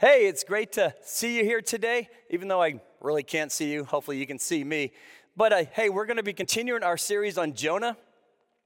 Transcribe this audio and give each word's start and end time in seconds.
Hey, 0.00 0.28
it's 0.28 0.44
great 0.44 0.72
to 0.72 0.94
see 1.02 1.36
you 1.36 1.44
here 1.44 1.60
today, 1.60 2.08
even 2.30 2.48
though 2.48 2.62
I 2.62 2.80
really 3.02 3.22
can't 3.22 3.52
see 3.52 3.70
you. 3.70 3.84
Hopefully, 3.84 4.16
you 4.16 4.26
can 4.26 4.38
see 4.38 4.64
me. 4.64 4.92
But 5.36 5.52
uh, 5.52 5.64
hey, 5.74 5.90
we're 5.90 6.06
going 6.06 6.16
to 6.16 6.22
be 6.22 6.32
continuing 6.32 6.82
our 6.82 6.96
series 6.96 7.36
on 7.36 7.52
Jonah. 7.52 7.98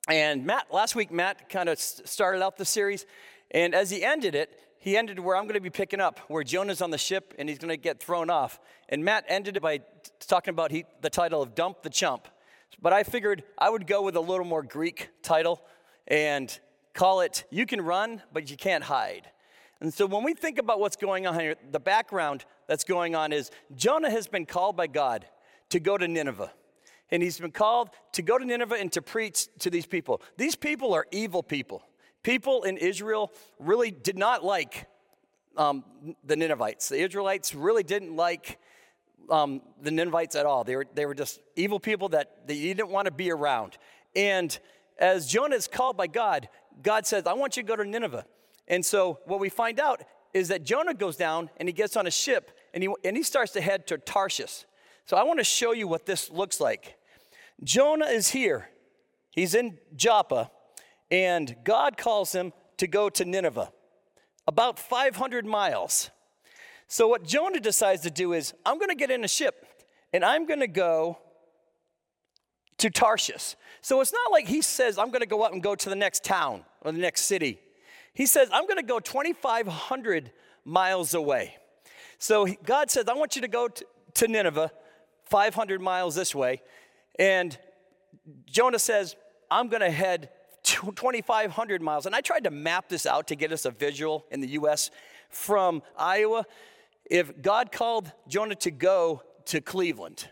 And 0.08 0.46
Matt, 0.46 0.72
last 0.72 0.94
week, 0.94 1.10
Matt 1.10 1.48
kind 1.48 1.68
of 1.68 1.80
started 1.80 2.40
out 2.40 2.56
the 2.56 2.64
series. 2.64 3.04
And 3.50 3.74
as 3.74 3.90
he 3.90 4.04
ended 4.04 4.36
it, 4.36 4.60
he 4.78 4.96
ended 4.96 5.18
where 5.18 5.34
I'm 5.34 5.46
going 5.46 5.54
to 5.54 5.60
be 5.60 5.70
picking 5.70 5.98
up, 5.98 6.20
where 6.28 6.44
Jonah's 6.44 6.80
on 6.80 6.92
the 6.92 6.98
ship 6.98 7.34
and 7.36 7.48
he's 7.48 7.58
going 7.58 7.70
to 7.70 7.76
get 7.76 7.98
thrown 7.98 8.30
off. 8.30 8.60
And 8.88 9.04
Matt 9.04 9.24
ended 9.26 9.56
it 9.56 9.60
by 9.60 9.80
talking 10.28 10.52
about 10.52 10.70
he, 10.70 10.84
the 11.00 11.10
title 11.10 11.42
of 11.42 11.56
Dump 11.56 11.82
the 11.82 11.90
Chump. 11.90 12.28
But 12.80 12.92
I 12.92 13.02
figured 13.02 13.42
I 13.58 13.70
would 13.70 13.88
go 13.88 14.02
with 14.02 14.14
a 14.14 14.20
little 14.20 14.46
more 14.46 14.62
Greek 14.62 15.08
title 15.20 15.64
and 16.06 16.56
call 16.92 17.22
it 17.22 17.42
You 17.50 17.66
Can 17.66 17.80
Run, 17.80 18.22
but 18.32 18.48
You 18.52 18.56
Can't 18.56 18.84
Hide. 18.84 19.32
And 19.84 19.92
so 19.92 20.06
when 20.06 20.24
we 20.24 20.32
think 20.32 20.58
about 20.58 20.80
what's 20.80 20.96
going 20.96 21.26
on 21.26 21.38
here, 21.38 21.56
the 21.70 21.78
background 21.78 22.46
that's 22.66 22.84
going 22.84 23.14
on 23.14 23.34
is 23.34 23.50
Jonah 23.76 24.08
has 24.08 24.26
been 24.26 24.46
called 24.46 24.78
by 24.78 24.86
God 24.86 25.26
to 25.68 25.78
go 25.78 25.98
to 25.98 26.08
Nineveh. 26.08 26.50
And 27.10 27.22
he's 27.22 27.38
been 27.38 27.50
called 27.50 27.90
to 28.12 28.22
go 28.22 28.38
to 28.38 28.46
Nineveh 28.46 28.76
and 28.76 28.90
to 28.92 29.02
preach 29.02 29.46
to 29.58 29.68
these 29.68 29.84
people. 29.84 30.22
These 30.38 30.56
people 30.56 30.94
are 30.94 31.06
evil 31.10 31.42
people. 31.42 31.82
People 32.22 32.62
in 32.62 32.78
Israel 32.78 33.30
really 33.58 33.90
did 33.90 34.16
not 34.16 34.42
like 34.42 34.86
um, 35.58 35.84
the 36.24 36.34
Ninevites. 36.34 36.88
The 36.88 37.02
Israelites 37.02 37.54
really 37.54 37.82
didn't 37.82 38.16
like 38.16 38.58
um, 39.28 39.60
the 39.82 39.90
Ninevites 39.90 40.34
at 40.34 40.46
all. 40.46 40.64
They 40.64 40.76
were, 40.76 40.86
they 40.94 41.04
were 41.04 41.14
just 41.14 41.40
evil 41.56 41.78
people 41.78 42.08
that 42.08 42.48
they 42.48 42.54
didn't 42.54 42.88
want 42.88 43.04
to 43.04 43.12
be 43.12 43.30
around. 43.30 43.76
And 44.16 44.58
as 44.98 45.26
Jonah 45.26 45.56
is 45.56 45.68
called 45.68 45.98
by 45.98 46.06
God, 46.06 46.48
God 46.82 47.06
says, 47.06 47.26
I 47.26 47.34
want 47.34 47.58
you 47.58 47.62
to 47.62 47.66
go 47.66 47.76
to 47.76 47.84
Nineveh. 47.84 48.24
And 48.68 48.84
so 48.84 49.20
what 49.26 49.40
we 49.40 49.48
find 49.48 49.78
out 49.78 50.02
is 50.32 50.48
that 50.48 50.64
Jonah 50.64 50.94
goes 50.94 51.16
down 51.16 51.50
and 51.58 51.68
he 51.68 51.72
gets 51.72 51.96
on 51.96 52.06
a 52.06 52.10
ship 52.10 52.50
and 52.72 52.82
he, 52.82 52.88
and 53.04 53.16
he 53.16 53.22
starts 53.22 53.52
to 53.52 53.60
head 53.60 53.86
to 53.88 53.98
Tarshish. 53.98 54.64
So 55.06 55.16
I 55.16 55.22
want 55.22 55.38
to 55.38 55.44
show 55.44 55.72
you 55.72 55.86
what 55.86 56.06
this 56.06 56.30
looks 56.30 56.60
like. 56.60 56.96
Jonah 57.62 58.06
is 58.06 58.28
here. 58.28 58.68
He's 59.30 59.54
in 59.54 59.78
Joppa, 59.96 60.50
and 61.10 61.56
God 61.64 61.96
calls 61.96 62.32
him 62.32 62.52
to 62.78 62.86
go 62.86 63.08
to 63.10 63.24
Nineveh, 63.24 63.72
about 64.46 64.78
500 64.78 65.44
miles. 65.44 66.10
So, 66.86 67.08
what 67.08 67.24
Jonah 67.24 67.60
decides 67.60 68.02
to 68.02 68.10
do 68.10 68.32
is, 68.32 68.54
I'm 68.64 68.78
going 68.78 68.90
to 68.90 68.94
get 68.94 69.10
in 69.10 69.24
a 69.24 69.28
ship 69.28 69.66
and 70.12 70.24
I'm 70.24 70.46
going 70.46 70.60
to 70.60 70.68
go 70.68 71.18
to 72.78 72.90
Tarshish. 72.90 73.56
So, 73.80 74.00
it's 74.00 74.12
not 74.12 74.30
like 74.30 74.46
he 74.46 74.62
says, 74.62 74.98
I'm 74.98 75.08
going 75.08 75.20
to 75.20 75.26
go 75.26 75.42
up 75.42 75.52
and 75.52 75.62
go 75.62 75.74
to 75.74 75.88
the 75.88 75.96
next 75.96 76.24
town 76.24 76.64
or 76.82 76.92
the 76.92 76.98
next 76.98 77.22
city. 77.22 77.58
He 78.14 78.26
says, 78.26 78.48
I'm 78.52 78.64
going 78.64 78.76
to 78.76 78.82
go 78.82 79.00
2,500 79.00 80.30
miles 80.64 81.14
away. 81.14 81.56
So 82.18 82.46
God 82.64 82.90
says, 82.90 83.06
I 83.08 83.14
want 83.14 83.36
you 83.36 83.42
to 83.42 83.48
go 83.48 83.68
to, 83.68 84.28
Nineveh, 84.28 84.70
500 85.26 85.80
miles 85.80 86.14
this 86.14 86.34
way. 86.34 86.62
And 87.18 87.58
Jonah 88.46 88.78
says, 88.78 89.16
I'm 89.50 89.68
going 89.68 89.82
to 89.82 89.90
head 89.90 90.30
2,500 90.62 91.82
miles. 91.82 92.06
And 92.06 92.14
I 92.14 92.20
tried 92.20 92.44
to 92.44 92.50
map 92.50 92.88
this 92.88 93.04
out 93.04 93.26
to 93.28 93.36
get 93.36 93.52
us 93.52 93.64
a 93.64 93.70
visual 93.70 94.24
in 94.30 94.40
the 94.40 94.48
US 94.48 94.90
from 95.28 95.82
Iowa. 95.98 96.46
If 97.04 97.42
God 97.42 97.72
called 97.72 98.12
Jonah 98.28 98.54
to 98.56 98.70
go 98.70 99.22
to 99.46 99.60
Cleveland, 99.60 100.28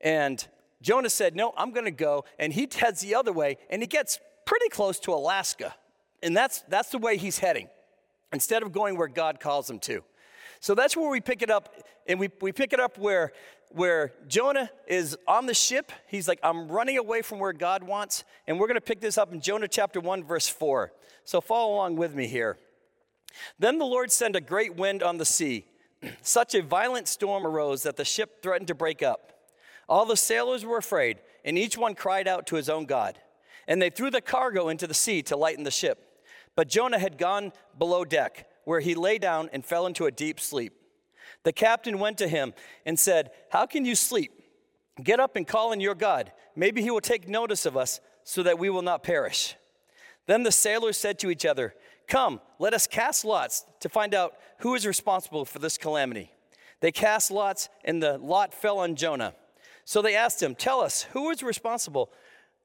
and 0.00 0.46
Jonah 0.82 1.10
said, 1.10 1.34
No, 1.34 1.52
I'm 1.56 1.72
going 1.72 1.86
to 1.86 1.90
go, 1.90 2.24
and 2.38 2.52
he 2.52 2.68
heads 2.78 3.00
the 3.00 3.14
other 3.14 3.32
way, 3.32 3.56
and 3.70 3.82
he 3.82 3.88
gets 3.88 4.20
pretty 4.44 4.68
close 4.68 5.00
to 5.00 5.12
Alaska. 5.12 5.74
And 6.22 6.36
that's, 6.36 6.62
that's 6.68 6.90
the 6.90 6.98
way 6.98 7.16
he's 7.16 7.38
heading, 7.38 7.68
instead 8.32 8.62
of 8.62 8.72
going 8.72 8.96
where 8.96 9.08
God 9.08 9.40
calls 9.40 9.68
him 9.68 9.78
to. 9.80 10.02
So 10.60 10.74
that's 10.74 10.96
where 10.96 11.10
we 11.10 11.20
pick 11.20 11.42
it 11.42 11.50
up, 11.50 11.74
and 12.06 12.18
we, 12.18 12.30
we 12.40 12.52
pick 12.52 12.72
it 12.72 12.80
up 12.80 12.98
where, 12.98 13.32
where 13.70 14.12
Jonah 14.26 14.70
is 14.86 15.16
on 15.28 15.46
the 15.46 15.54
ship. 15.54 15.92
He's 16.06 16.28
like, 16.28 16.40
I'm 16.42 16.68
running 16.68 16.98
away 16.98 17.22
from 17.22 17.38
where 17.38 17.52
God 17.52 17.82
wants. 17.82 18.24
And 18.46 18.58
we're 18.58 18.66
going 18.66 18.76
to 18.76 18.80
pick 18.80 19.00
this 19.00 19.18
up 19.18 19.32
in 19.32 19.40
Jonah 19.40 19.68
chapter 19.68 20.00
1, 20.00 20.24
verse 20.24 20.48
4. 20.48 20.92
So 21.24 21.40
follow 21.40 21.74
along 21.74 21.96
with 21.96 22.14
me 22.14 22.26
here. 22.26 22.58
Then 23.58 23.78
the 23.78 23.84
Lord 23.84 24.10
sent 24.10 24.36
a 24.36 24.40
great 24.40 24.76
wind 24.76 25.02
on 25.02 25.18
the 25.18 25.24
sea. 25.24 25.66
Such 26.22 26.54
a 26.54 26.62
violent 26.62 27.08
storm 27.08 27.46
arose 27.46 27.82
that 27.82 27.96
the 27.96 28.04
ship 28.04 28.42
threatened 28.42 28.68
to 28.68 28.74
break 28.74 29.02
up. 29.02 29.32
All 29.88 30.06
the 30.06 30.16
sailors 30.16 30.64
were 30.64 30.78
afraid, 30.78 31.18
and 31.44 31.56
each 31.56 31.78
one 31.78 31.94
cried 31.94 32.26
out 32.26 32.46
to 32.48 32.56
his 32.56 32.68
own 32.68 32.86
God. 32.86 33.18
And 33.68 33.80
they 33.80 33.90
threw 33.90 34.10
the 34.10 34.20
cargo 34.20 34.68
into 34.68 34.86
the 34.86 34.94
sea 34.94 35.22
to 35.22 35.36
lighten 35.36 35.64
the 35.64 35.70
ship. 35.70 36.05
But 36.56 36.68
Jonah 36.68 36.98
had 36.98 37.18
gone 37.18 37.52
below 37.78 38.04
deck, 38.04 38.48
where 38.64 38.80
he 38.80 38.94
lay 38.94 39.18
down 39.18 39.48
and 39.52 39.64
fell 39.64 39.86
into 39.86 40.06
a 40.06 40.10
deep 40.10 40.40
sleep. 40.40 40.72
The 41.44 41.52
captain 41.52 41.98
went 42.00 42.18
to 42.18 42.28
him 42.28 42.54
and 42.84 42.98
said, 42.98 43.30
How 43.50 43.66
can 43.66 43.84
you 43.84 43.94
sleep? 43.94 44.32
Get 45.02 45.20
up 45.20 45.36
and 45.36 45.46
call 45.46 45.70
on 45.70 45.80
your 45.80 45.94
God. 45.94 46.32
Maybe 46.56 46.82
he 46.82 46.90
will 46.90 47.00
take 47.00 47.28
notice 47.28 47.66
of 47.66 47.76
us 47.76 48.00
so 48.24 48.42
that 48.42 48.58
we 48.58 48.70
will 48.70 48.82
not 48.82 49.04
perish. 49.04 49.54
Then 50.26 50.42
the 50.42 50.50
sailors 50.50 50.96
said 50.96 51.18
to 51.20 51.30
each 51.30 51.46
other, 51.46 51.74
Come, 52.08 52.40
let 52.58 52.72
us 52.74 52.86
cast 52.86 53.24
lots 53.24 53.64
to 53.80 53.88
find 53.88 54.14
out 54.14 54.34
who 54.58 54.74
is 54.74 54.86
responsible 54.86 55.44
for 55.44 55.58
this 55.58 55.76
calamity. 55.76 56.32
They 56.80 56.92
cast 56.92 57.30
lots, 57.30 57.68
and 57.84 58.02
the 58.02 58.18
lot 58.18 58.54
fell 58.54 58.78
on 58.78 58.96
Jonah. 58.96 59.34
So 59.84 60.02
they 60.02 60.16
asked 60.16 60.42
him, 60.42 60.54
Tell 60.54 60.80
us, 60.80 61.02
who 61.02 61.30
is 61.30 61.42
responsible 61.42 62.10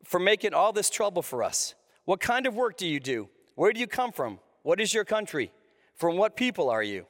for 0.04 0.20
making 0.20 0.54
all 0.54 0.74
this 0.74 0.90
trouble 0.90 1.22
for 1.22 1.44
us? 1.44 1.76
What 2.06 2.20
kind 2.20 2.48
of 2.48 2.56
work 2.56 2.78
do 2.78 2.88
you 2.88 3.00
do? 3.00 3.30
Where 3.56 3.74
do 3.74 3.80
you 3.80 3.88
come 3.88 4.12
from? 4.12 4.40
What 4.64 4.80
is 4.80 4.94
your 4.94 5.06
country? 5.06 5.52
From 5.96 6.18
what 6.18 6.36
people 6.36 6.70
are 6.70 6.84
you? 6.84 7.06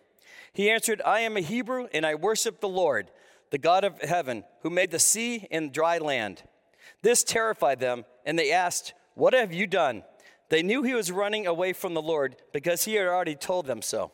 He 0.53 0.69
answered, 0.69 1.02
I 1.06 1.22
am 1.22 1.38
a 1.38 1.41
Hebrew, 1.41 1.88
and 1.94 2.06
I 2.06 2.16
worship 2.16 2.59
the 2.59 2.68
Lord, 2.68 3.12
the 3.52 3.57
God 3.57 3.84
of 3.84 4.02
heaven, 4.02 4.44
who 4.62 4.69
made 4.69 4.91
the 4.91 5.00
sea 5.00 5.47
and 5.52 5.72
dry 5.72 5.97
land. 5.97 6.44
This 7.02 7.24
terrified 7.24 7.79
them, 7.79 8.06
and 8.25 8.38
they 8.38 8.52
asked, 8.52 8.94
What 9.16 9.34
have 9.34 9.53
you 9.53 9.68
done? 9.68 10.03
They 10.50 10.62
knew 10.62 10.84
he 10.84 10.94
was 10.94 11.12
running 11.12 11.47
away 11.47 11.72
from 11.72 11.94
the 11.94 12.02
Lord 12.02 12.35
because 12.52 12.84
he 12.84 12.96
had 12.96 13.08
already 13.08 13.35
told 13.35 13.66
them 13.66 13.81
so. 13.81 14.12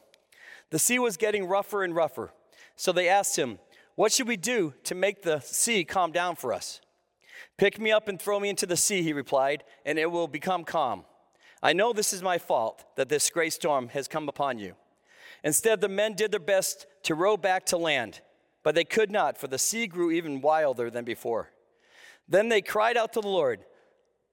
The 0.70 0.80
sea 0.80 1.00
was 1.00 1.18
getting 1.18 1.48
rougher 1.48 1.84
and 1.84 1.96
rougher. 1.96 2.32
So 2.76 2.92
they 2.92 3.09
asked 3.09 3.36
him, 3.36 3.58
What 3.96 4.12
should 4.12 4.28
we 4.28 4.38
do 4.38 4.74
to 4.84 4.94
make 4.94 5.24
the 5.24 5.40
sea 5.40 5.84
calm 5.84 6.12
down 6.12 6.36
for 6.36 6.54
us? 6.54 6.82
Pick 7.58 7.80
me 7.80 7.92
up 7.92 8.08
and 8.08 8.22
throw 8.22 8.40
me 8.40 8.50
into 8.50 8.68
the 8.68 8.78
sea, 8.78 9.02
he 9.02 9.14
replied, 9.14 9.64
and 9.86 9.98
it 9.98 10.12
will 10.12 10.28
become 10.28 10.64
calm. 10.64 11.06
I 11.62 11.73
know 11.73 11.94
this 11.94 12.13
is 12.13 12.22
my 12.22 12.38
fault 12.38 12.85
that 12.95 13.09
this 13.09 13.29
great 13.29 13.53
storm 13.53 13.90
has 13.90 14.07
come 14.07 14.29
upon 14.29 14.59
you. 14.59 14.75
Instead, 15.44 15.81
the 15.81 15.90
men 15.90 16.13
did 16.13 16.31
their 16.31 16.40
best 16.40 16.85
to 17.03 17.16
row 17.16 17.38
back 17.38 17.66
to 17.68 17.78
land, 17.78 18.22
but 18.63 18.75
they 18.75 18.84
could 18.84 19.12
not, 19.12 19.38
for 19.38 19.47
the 19.47 19.57
sea 19.57 19.88
grew 19.88 20.12
even 20.12 20.41
wilder 20.41 20.90
than 20.90 21.06
before. 21.06 21.51
Then 22.28 22.50
they 22.50 22.62
cried 22.62 22.97
out 22.97 23.13
to 23.13 23.22
the 23.22 23.28
Lord, 23.28 23.62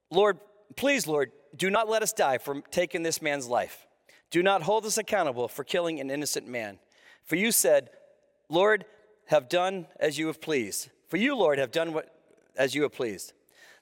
Lord, 0.09 0.39
please, 0.75 1.07
Lord, 1.07 1.31
do 1.55 1.69
not 1.69 1.89
let 1.89 2.03
us 2.03 2.13
die 2.13 2.37
for 2.37 2.61
taking 2.71 3.03
this 3.03 3.21
man's 3.21 3.47
life. 3.47 3.87
Do 4.29 4.43
not 4.43 4.63
hold 4.63 4.85
us 4.85 4.97
accountable 4.97 5.47
for 5.47 5.63
killing 5.63 5.99
an 5.99 6.09
innocent 6.09 6.47
man. 6.47 6.79
For 7.23 7.35
you 7.35 7.51
said, 7.51 7.89
Lord, 8.49 8.85
have 9.27 9.49
done 9.49 9.87
as 9.99 10.17
you 10.17 10.27
have 10.27 10.41
pleased. 10.41 10.89
For 11.07 11.17
you, 11.17 11.35
Lord, 11.35 11.57
have 11.57 11.71
done 11.71 11.93
what 11.93 12.13
as 12.57 12.75
you 12.75 12.83
have 12.83 12.93
pleased. 12.93 13.33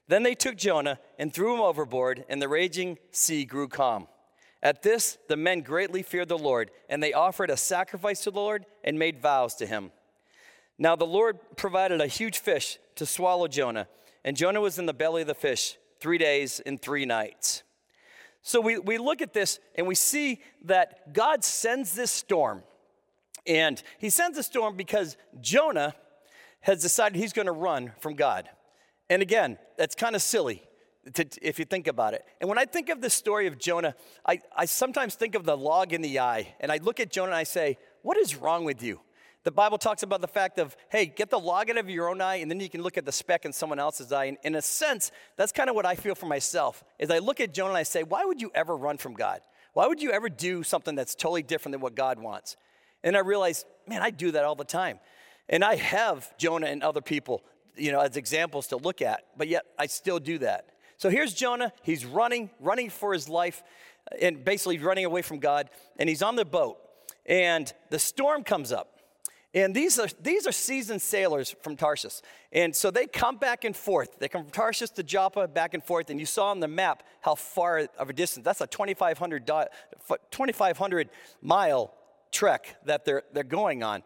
Then 0.08 0.24
they 0.24 0.36
took 0.36 0.58
Jonah 0.58 1.00
and 1.18 1.34
threw 1.34 1.54
him 1.54 1.62
overboard, 1.62 2.26
and 2.30 2.42
the 2.42 2.50
raging 2.50 2.98
sea 3.12 3.46
grew 3.46 3.68
calm. 3.68 4.08
At 4.62 4.82
this, 4.82 5.18
the 5.28 5.38
men 5.38 5.62
greatly 5.62 6.04
feared 6.04 6.30
the 6.30 6.38
Lord, 6.38 6.72
and 6.90 7.02
they 7.02 7.14
offered 7.14 7.50
a 7.50 7.58
sacrifice 7.58 8.22
to 8.24 8.32
the 8.32 8.40
Lord 8.40 8.66
and 8.84 8.98
made 8.98 9.22
vows 9.22 9.56
to 9.56 9.66
him. 9.66 9.92
Now 10.78 10.96
the 10.96 11.06
Lord 11.06 11.38
provided 11.56 12.02
a 12.02 12.08
huge 12.08 12.40
fish 12.40 12.80
to 12.96 13.06
swallow 13.06 13.48
Jonah, 13.48 13.88
and 14.24 14.38
Jonah 14.38 14.62
was 14.62 14.80
in 14.80 14.86
the 14.86 14.94
belly 14.94 15.22
of 15.22 15.28
the 15.28 15.34
fish 15.34 15.78
three 16.00 16.18
days 16.18 16.60
and 16.66 16.82
three 16.82 17.06
nights. 17.06 17.64
So 18.42 18.60
we, 18.60 18.78
we 18.78 18.98
look 18.98 19.22
at 19.22 19.34
this 19.34 19.60
and 19.76 19.88
we 19.88 19.96
see 19.96 20.42
that 20.66 21.14
God 21.14 21.46
sends 21.46 21.94
this 21.96 22.12
storm. 22.12 22.64
And 23.48 23.82
he 24.00 24.10
sends 24.10 24.38
a 24.38 24.44
storm 24.44 24.76
because 24.76 25.18
Jonah 25.42 25.96
has 26.62 26.82
decided 26.82 27.18
he's 27.18 27.34
going 27.34 27.46
to 27.46 27.54
run 27.54 27.94
from 28.00 28.16
God. 28.16 28.50
And 29.10 29.22
again, 29.22 29.58
that's 29.78 29.96
kind 29.96 30.16
of 30.16 30.22
silly 30.22 30.64
to, 31.14 31.28
if 31.42 31.60
you 31.60 31.66
think 31.66 31.88
about 31.88 32.14
it. 32.14 32.24
And 32.40 32.50
when 32.50 32.58
I 32.58 32.66
think 32.66 32.90
of 32.90 33.02
the 33.02 33.10
story 33.10 33.48
of 33.48 33.58
Jonah, 33.60 33.96
I, 34.26 34.40
I 34.56 34.66
sometimes 34.66 35.16
think 35.16 35.36
of 35.36 35.44
the 35.44 35.58
log 35.58 35.94
in 35.94 36.02
the 36.02 36.20
eye. 36.20 36.56
And 36.60 36.72
I 36.72 36.78
look 36.78 37.00
at 37.00 37.12
Jonah 37.12 37.32
and 37.32 37.36
I 37.36 37.44
say, 37.44 37.78
What 38.02 38.18
is 38.18 38.36
wrong 38.36 38.66
with 38.66 38.82
you? 38.82 39.00
The 39.44 39.52
Bible 39.52 39.78
talks 39.78 40.04
about 40.04 40.22
the 40.22 40.28
fact 40.28 40.58
of, 40.58 40.76
hey, 40.90 41.06
get 41.06 41.30
the 41.30 41.40
log 41.40 41.70
out 41.70 41.78
of 41.78 41.90
your 41.90 42.10
own 42.10 42.22
eye, 42.22 42.36
and 42.36 42.50
then 42.50 42.62
you 42.62 42.70
can 42.70 42.82
look 42.82 42.98
at 42.98 43.04
the 43.04 43.12
speck 43.12 43.44
in 43.44 43.52
someone 43.52 43.78
else's 43.78 44.14
eye. 44.14 44.26
And 44.26 44.38
in 44.44 44.56
a 44.56 44.62
sense, 44.62 45.12
that's 45.36 45.52
kind 45.52 45.70
of 45.70 45.76
what 45.76 45.86
I 45.86 45.96
feel 45.96 46.16
for 46.16 46.28
myself. 46.28 46.82
Is 46.98 47.12
I 47.12 47.20
look 47.20 47.42
at 47.42 47.54
Jonah 47.54 47.72
and 47.72 47.78
I 47.78 47.84
say, 47.84 48.04
why 48.04 48.24
would 48.24 48.42
you 48.42 48.52
ever 48.56 48.78
run 48.78 48.98
from 48.98 49.16
God? 49.16 49.42
Why 49.74 49.86
would 49.88 50.02
you 50.02 50.12
ever 50.12 50.30
do 50.30 50.64
something 50.64 50.96
that's 50.96 51.14
totally 51.14 51.44
different 51.44 51.74
than 51.74 51.82
what 51.82 51.94
God 51.94 52.20
wants? 52.20 52.56
And 53.04 53.18
I 53.18 53.20
realize, 53.20 53.66
man, 53.86 54.02
I 54.02 54.12
do 54.12 54.32
that 54.32 54.46
all 54.46 54.56
the 54.56 54.64
time. 54.64 55.00
And 55.50 55.62
I 55.62 55.76
have 55.76 56.38
Jonah 56.38 56.68
and 56.68 56.82
other 56.82 57.02
people 57.02 57.44
you 57.76 57.92
know, 57.92 58.00
as 58.00 58.18
examples 58.18 58.68
to 58.68 58.78
look 58.78 59.02
at, 59.02 59.26
but 59.38 59.48
yet 59.48 59.66
I 59.78 59.88
still 59.88 60.20
do 60.20 60.38
that. 60.40 60.70
So 60.98 61.10
here's 61.10 61.34
Jonah. 61.34 61.74
He's 61.84 62.06
running, 62.06 62.50
running 62.60 62.90
for 62.90 63.14
his 63.14 63.28
life, 63.28 63.64
uh, 64.12 64.16
and 64.22 64.44
basically 64.44 64.78
running 64.78 65.06
away 65.06 65.22
from 65.22 65.40
God, 65.40 65.70
and 65.98 66.08
he's 66.08 66.22
on 66.22 66.36
the 66.36 66.46
boat. 66.46 66.78
and 67.26 67.72
the 67.90 68.00
storm 68.00 68.44
comes 68.44 68.72
up. 68.72 68.94
And 69.54 69.76
these 69.76 70.00
are, 70.00 70.08
these 70.20 70.48
are 70.48 70.52
seasoned 70.52 71.02
sailors 71.02 71.56
from 71.62 71.76
Tarshish. 71.76 72.22
And 72.52 72.76
so 72.76 72.90
they 72.90 73.06
come 73.06 73.38
back 73.38 73.66
and 73.66 73.78
forth. 73.78 74.18
They 74.18 74.28
come 74.28 74.44
from 74.44 74.52
Tarshish 74.52 74.90
to 74.92 75.04
Joppa, 75.04 75.48
back 75.48 75.76
and 75.76 75.84
forth. 75.84 76.10
And 76.10 76.20
you 76.20 76.26
saw 76.26 76.50
on 76.50 76.60
the 76.60 76.68
map 76.68 77.04
how 77.22 77.36
far 77.36 77.88
of 78.00 78.10
a 78.10 78.14
distance. 78.14 78.44
That's 78.44 78.62
a 78.62 78.68
2,500, 78.68 79.46
2,500 79.46 81.10
mile 81.42 81.94
trek 82.32 82.78
that 82.86 83.06
they're, 83.06 83.24
they're 83.32 83.44
going 83.44 83.84
on. 83.84 84.02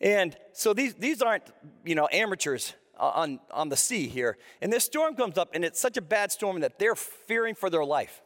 And 0.00 0.34
so 0.52 0.72
these, 0.72 0.94
these 0.94 1.20
aren't, 1.20 1.44
you 1.84 1.94
know, 1.94 2.08
amateurs 2.10 2.72
on, 2.98 3.40
on 3.50 3.68
the 3.68 3.76
sea 3.76 4.08
here. 4.08 4.36
And 4.60 4.72
this 4.72 4.84
storm 4.84 5.14
comes 5.14 5.38
up, 5.38 5.50
and 5.54 5.64
it's 5.64 5.80
such 5.80 5.96
a 5.96 6.02
bad 6.02 6.32
storm 6.32 6.60
that 6.60 6.78
they're 6.78 6.94
fearing 6.94 7.54
for 7.54 7.70
their 7.70 7.84
life. 7.84 8.22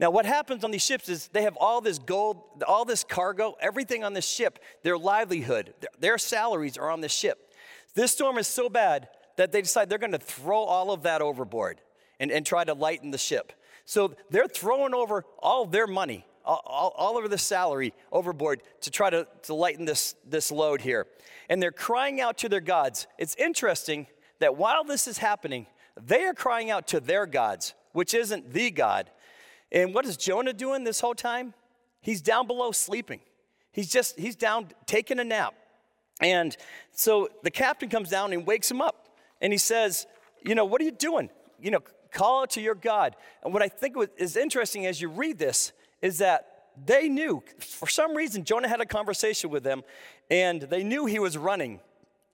Now, 0.00 0.10
what 0.10 0.26
happens 0.26 0.64
on 0.64 0.70
these 0.70 0.84
ships 0.84 1.08
is 1.08 1.28
they 1.28 1.42
have 1.42 1.56
all 1.56 1.80
this 1.80 1.98
gold, 1.98 2.64
all 2.66 2.84
this 2.84 3.04
cargo, 3.04 3.56
everything 3.60 4.02
on 4.02 4.12
this 4.12 4.26
ship, 4.26 4.58
their 4.82 4.98
livelihood, 4.98 5.72
their 6.00 6.18
salaries 6.18 6.76
are 6.76 6.90
on 6.90 7.00
this 7.00 7.12
ship. 7.12 7.52
This 7.94 8.12
storm 8.12 8.38
is 8.38 8.48
so 8.48 8.68
bad 8.68 9.08
that 9.36 9.52
they 9.52 9.62
decide 9.62 9.88
they're 9.88 9.98
going 9.98 10.12
to 10.12 10.18
throw 10.18 10.58
all 10.58 10.90
of 10.90 11.02
that 11.02 11.22
overboard 11.22 11.80
and, 12.18 12.32
and 12.32 12.44
try 12.44 12.64
to 12.64 12.74
lighten 12.74 13.12
the 13.12 13.18
ship. 13.18 13.52
So 13.84 14.14
they're 14.30 14.48
throwing 14.48 14.94
over 14.94 15.24
all 15.38 15.66
their 15.66 15.86
money, 15.86 16.26
all, 16.44 16.94
all, 16.96 17.22
of 17.22 17.30
the 17.30 17.38
salary 17.38 17.94
overboard 18.12 18.62
to 18.82 18.90
try 18.90 19.10
to, 19.10 19.26
to 19.42 19.54
lighten 19.54 19.84
this, 19.84 20.14
this 20.26 20.50
load 20.50 20.80
here. 20.80 21.06
And 21.48 21.62
they're 21.62 21.72
crying 21.72 22.20
out 22.20 22.38
to 22.38 22.48
their 22.48 22.60
gods. 22.60 23.06
It's 23.18 23.34
interesting 23.36 24.06
that 24.40 24.56
while 24.56 24.84
this 24.84 25.06
is 25.06 25.18
happening, 25.18 25.66
they 26.00 26.24
are 26.24 26.34
crying 26.34 26.70
out 26.70 26.86
to 26.88 27.00
their 27.00 27.26
gods, 27.26 27.74
which 27.92 28.14
isn't 28.14 28.52
the 28.52 28.70
God. 28.70 29.10
And 29.72 29.94
what 29.94 30.04
is 30.04 30.16
Jonah 30.16 30.52
doing 30.52 30.84
this 30.84 31.00
whole 31.00 31.14
time? 31.14 31.54
He's 32.00 32.20
down 32.20 32.46
below 32.46 32.72
sleeping. 32.72 33.20
He's 33.72 33.90
just, 33.90 34.18
he's 34.18 34.36
down 34.36 34.68
taking 34.86 35.18
a 35.18 35.24
nap. 35.24 35.54
And 36.20 36.56
so 36.92 37.28
the 37.42 37.50
captain 37.50 37.88
comes 37.88 38.10
down 38.10 38.32
and 38.32 38.46
wakes 38.46 38.70
him 38.70 38.80
up. 38.80 39.08
And 39.40 39.52
he 39.52 39.58
says, 39.58 40.06
You 40.44 40.54
know, 40.54 40.64
what 40.64 40.80
are 40.80 40.84
you 40.84 40.92
doing? 40.92 41.30
You 41.60 41.72
know, 41.72 41.80
call 42.12 42.42
out 42.42 42.50
to 42.50 42.60
your 42.60 42.74
God. 42.74 43.16
And 43.42 43.52
what 43.52 43.62
I 43.62 43.68
think 43.68 43.96
is 44.16 44.36
interesting 44.36 44.86
as 44.86 45.00
you 45.00 45.08
read 45.08 45.38
this 45.38 45.72
is 46.04 46.18
that 46.18 46.66
they 46.86 47.08
knew, 47.08 47.42
for 47.58 47.88
some 47.88 48.14
reason, 48.14 48.44
Jonah 48.44 48.68
had 48.68 48.82
a 48.82 48.86
conversation 48.86 49.48
with 49.48 49.64
them, 49.64 49.82
and 50.30 50.60
they 50.60 50.84
knew 50.84 51.06
he 51.06 51.18
was 51.18 51.38
running 51.38 51.80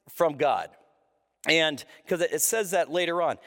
from 0.08 0.36
God. 0.36 0.70
And 1.46 1.82
because 2.04 2.20
it 2.20 2.42
says 2.42 2.72
that 2.72 2.90
later 2.90 3.22
on. 3.22 3.38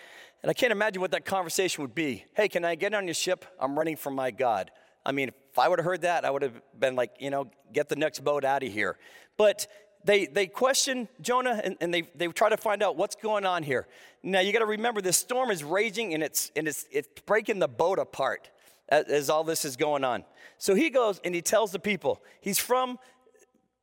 And 0.42 0.50
I 0.50 0.54
can't 0.54 0.72
imagine 0.72 1.02
what 1.02 1.12
that 1.12 1.26
conversation 1.26 1.82
would 1.82 1.94
be. 1.94 2.24
Hey, 2.36 2.48
can 2.48 2.64
I 2.64 2.76
get 2.76 2.94
on 2.94 3.06
your 3.06 3.14
ship? 3.14 3.44
I'm 3.60 3.78
running 3.78 3.98
from 3.98 4.16
my 4.16 4.32
God. 4.32 4.72
I 5.06 5.12
mean, 5.12 5.28
if 5.28 5.60
I 5.60 5.68
would 5.68 5.80
have 5.80 5.86
heard 5.86 6.02
that, 6.02 6.24
I 6.24 6.32
would 6.32 6.42
have 6.42 6.62
been 6.80 6.96
like, 6.96 7.12
you 7.20 7.30
know, 7.30 7.52
get 7.74 7.90
the 7.90 7.98
next 7.98 8.24
boat 8.24 8.46
out 8.46 8.64
of 8.64 8.72
here. 8.72 8.98
But 9.38 9.68
they, 10.06 10.26
they 10.26 10.48
question 10.48 11.10
Jonah 11.22 11.60
and, 11.64 11.76
and, 11.82 11.94
they, 11.94 12.04
they 12.16 12.28
try 12.28 12.48
to 12.48 12.58
find 12.58 12.82
out 12.82 12.96
what's 12.96 13.16
going 13.16 13.46
on 13.46 13.64
here. 13.64 13.88
Now, 14.22 14.40
you 14.40 14.54
got 14.54 14.60
to 14.60 14.66
remember 14.66 15.02
this 15.02 15.18
storm 15.18 15.52
is 15.52 15.66
raging 15.66 16.14
and, 16.14 16.24
it's, 16.24 16.50
and 16.56 16.66
it's, 16.66 16.86
it's 16.92 17.10
breaking 17.26 17.60
the 17.60 17.68
boat 17.68 18.00
apart 18.00 18.50
as, 18.94 19.30
all 19.30 19.44
this 19.44 19.66
is 19.66 19.76
going 19.76 20.04
on. 20.04 20.24
So 20.58 20.76
he 20.76 20.90
goes 20.90 21.20
and 21.24 21.34
he 21.34 21.42
tells 21.42 21.72
the 21.72 21.80
people, 21.80 22.22
he's 22.42 22.60
from 22.60 23.00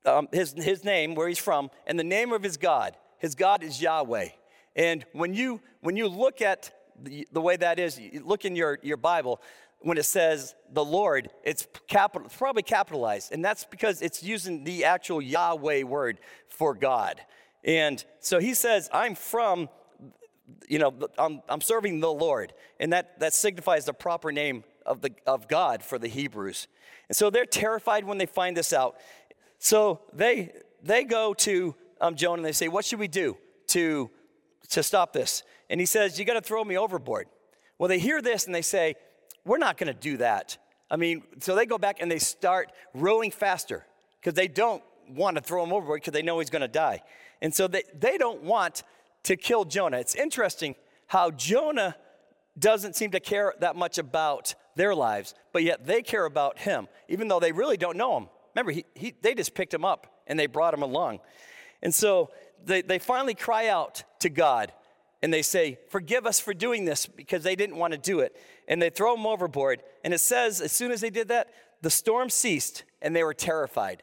um, 0.07 0.29
his, 0.33 0.53
his 0.53 0.85
name, 0.85 1.15
where 1.15 1.29
he's 1.29 1.39
from, 1.39 1.71
and 1.87 1.99
the 1.99 2.05
name 2.05 2.33
of 2.33 2.43
his 2.43 2.57
God. 2.57 2.97
His 3.19 3.35
God 3.35 3.63
is 3.63 3.83
Yahweh. 3.83 4.29
And 4.77 5.05
when 5.13 5.35
you, 5.35 5.61
when 5.81 5.97
you 5.97 6.09
look 6.09 6.41
at 6.41 6.73
the, 7.03 7.27
the 7.33 7.41
way 7.41 7.57
that 7.57 7.79
is, 7.79 8.01
look 8.25 8.45
in 8.45 8.57
your, 8.57 8.79
your 8.83 8.97
Bible, 8.97 9.41
when 9.81 9.99
it 9.99 10.05
says 10.05 10.55
the 10.73 10.85
Lord, 10.85 11.31
it's 11.43 11.67
capital, 11.87 12.27
it's 12.27 12.37
probably 12.37 12.63
capitalized, 12.63 13.33
and 13.33 13.45
that's 13.45 13.65
because 13.65 14.03
it's 14.03 14.23
using 14.23 14.65
the 14.65 14.85
actual 14.85 15.23
Yahweh 15.23 15.83
word 15.83 16.21
for 16.49 16.75
God. 16.75 17.21
And 17.65 18.03
so 18.21 18.39
he 18.39 18.55
says, 18.55 18.89
I'm 18.93 19.15
from, 19.15 19.69
you 20.69 20.79
know, 20.79 20.95
I'm, 21.19 21.43
I'm 21.49 21.61
serving 21.61 22.01
the 22.01 22.13
Lord, 22.13 22.53
and 22.79 22.93
that, 22.93 23.21
that 23.21 23.35
signifies 23.35 23.87
the 23.87 23.95
proper 23.95 24.33
name 24.33 24.65
of, 24.91 25.01
the, 25.01 25.13
of 25.27 25.49
God 25.49 25.83
for 25.83 25.99
the 25.99 26.09
Hebrews. 26.09 26.69
And 27.09 27.17
so 27.17 27.31
they're 27.31 27.47
terrified 27.47 28.05
when 28.05 28.19
they 28.19 28.27
find 28.27 28.57
this 28.57 28.73
out. 28.73 28.97
So 29.59 30.01
they, 30.13 30.53
they 30.83 31.05
go 31.05 31.35
to 31.35 31.75
um, 32.01 32.15
Jonah 32.15 32.41
and 32.41 32.45
they 32.45 32.53
say, 32.53 32.69
What 32.69 32.85
should 32.85 32.99
we 32.99 33.09
do 33.09 33.37
to 33.69 34.11
to 34.71 34.83
stop 34.83 35.13
this. 35.13 35.43
And 35.69 35.79
he 35.79 35.87
says, 35.87 36.19
You 36.19 36.25
got 36.25 36.35
to 36.35 36.41
throw 36.41 36.65
me 36.65 36.79
overboard. 36.79 37.29
Well, 37.79 37.89
they 37.89 37.99
hear 37.99 38.23
this 38.23 38.47
and 38.47 38.55
they 38.55 38.63
say, 38.63 38.95
We're 39.45 39.59
not 39.59 39.77
going 39.77 39.93
to 39.93 39.99
do 39.99 40.17
that. 40.19 40.57
I 40.91 40.97
mean, 40.97 41.23
so 41.39 41.55
they 41.55 41.67
go 41.67 41.79
back 41.79 41.99
and 42.01 42.11
they 42.11 42.19
start 42.19 42.73
rowing 42.95 43.31
faster 43.31 43.87
because 44.21 44.35
they 44.35 44.49
don't 44.49 44.83
want 45.09 45.37
to 45.37 45.43
throw 45.43 45.63
him 45.63 45.73
overboard 45.73 46.01
because 46.01 46.13
they 46.13 46.23
know 46.23 46.39
he's 46.39 46.51
going 46.51 46.63
to 46.63 46.69
die. 46.69 47.03
And 47.43 47.55
so 47.55 47.69
they, 47.69 47.83
they 47.99 48.19
don't 48.19 48.43
want 48.43 48.83
to 49.25 49.37
kill 49.37 49.65
Jonah. 49.65 49.99
It's 49.99 50.15
interesting 50.15 50.75
how 51.07 51.31
Jonah 51.31 51.97
doesn't 52.61 52.95
seem 52.97 53.11
to 53.13 53.21
care 53.21 53.55
that 53.61 53.77
much 53.77 53.99
about 53.99 54.55
their 54.77 54.95
lives, 54.95 55.35
but 55.53 55.63
yet 55.63 55.87
they 55.87 56.03
care 56.03 56.25
about 56.25 56.59
him, 56.59 56.89
even 57.09 57.29
though 57.29 57.41
they 57.41 57.53
really 57.53 57.77
don't 57.77 57.97
know 57.97 58.17
him. 58.17 58.29
Remember, 58.55 58.73
he, 58.73 58.85
he, 58.95 59.15
they 59.23 59.35
just 59.35 59.55
picked 59.55 59.75
him 59.75 59.85
up 59.85 60.21
and 60.27 60.39
they 60.39 60.47
brought 60.47 60.75
him 60.75 60.83
along. 60.83 61.21
And 61.83 61.95
so 61.95 62.31
they, 62.65 62.83
they 62.83 62.99
finally 62.99 63.35
cry 63.35 63.69
out 63.69 64.05
to 64.21 64.29
God 64.29 64.73
and 65.23 65.33
they 65.33 65.43
say, 65.43 65.79
Forgive 65.89 66.27
us 66.27 66.41
for 66.41 66.55
doing 66.55 66.85
this 66.85 67.07
because 67.07 67.43
they 67.43 67.57
didn't 67.57 67.77
want 67.77 67.93
to 67.93 67.99
do 67.99 68.21
it. 68.21 68.37
And 68.69 68.81
they 68.81 68.91
throw 68.91 69.15
him 69.15 69.27
overboard. 69.27 69.83
And 70.05 70.15
it 70.15 70.21
says, 70.21 70.61
as 70.61 70.73
soon 70.73 70.93
as 70.93 71.01
they 71.01 71.11
did 71.11 71.29
that, 71.29 71.49
the 71.83 71.91
storm 71.91 72.31
ceased 72.31 72.85
and 73.03 73.15
they 73.15 73.25
were 73.25 73.35
terrified. 73.35 74.03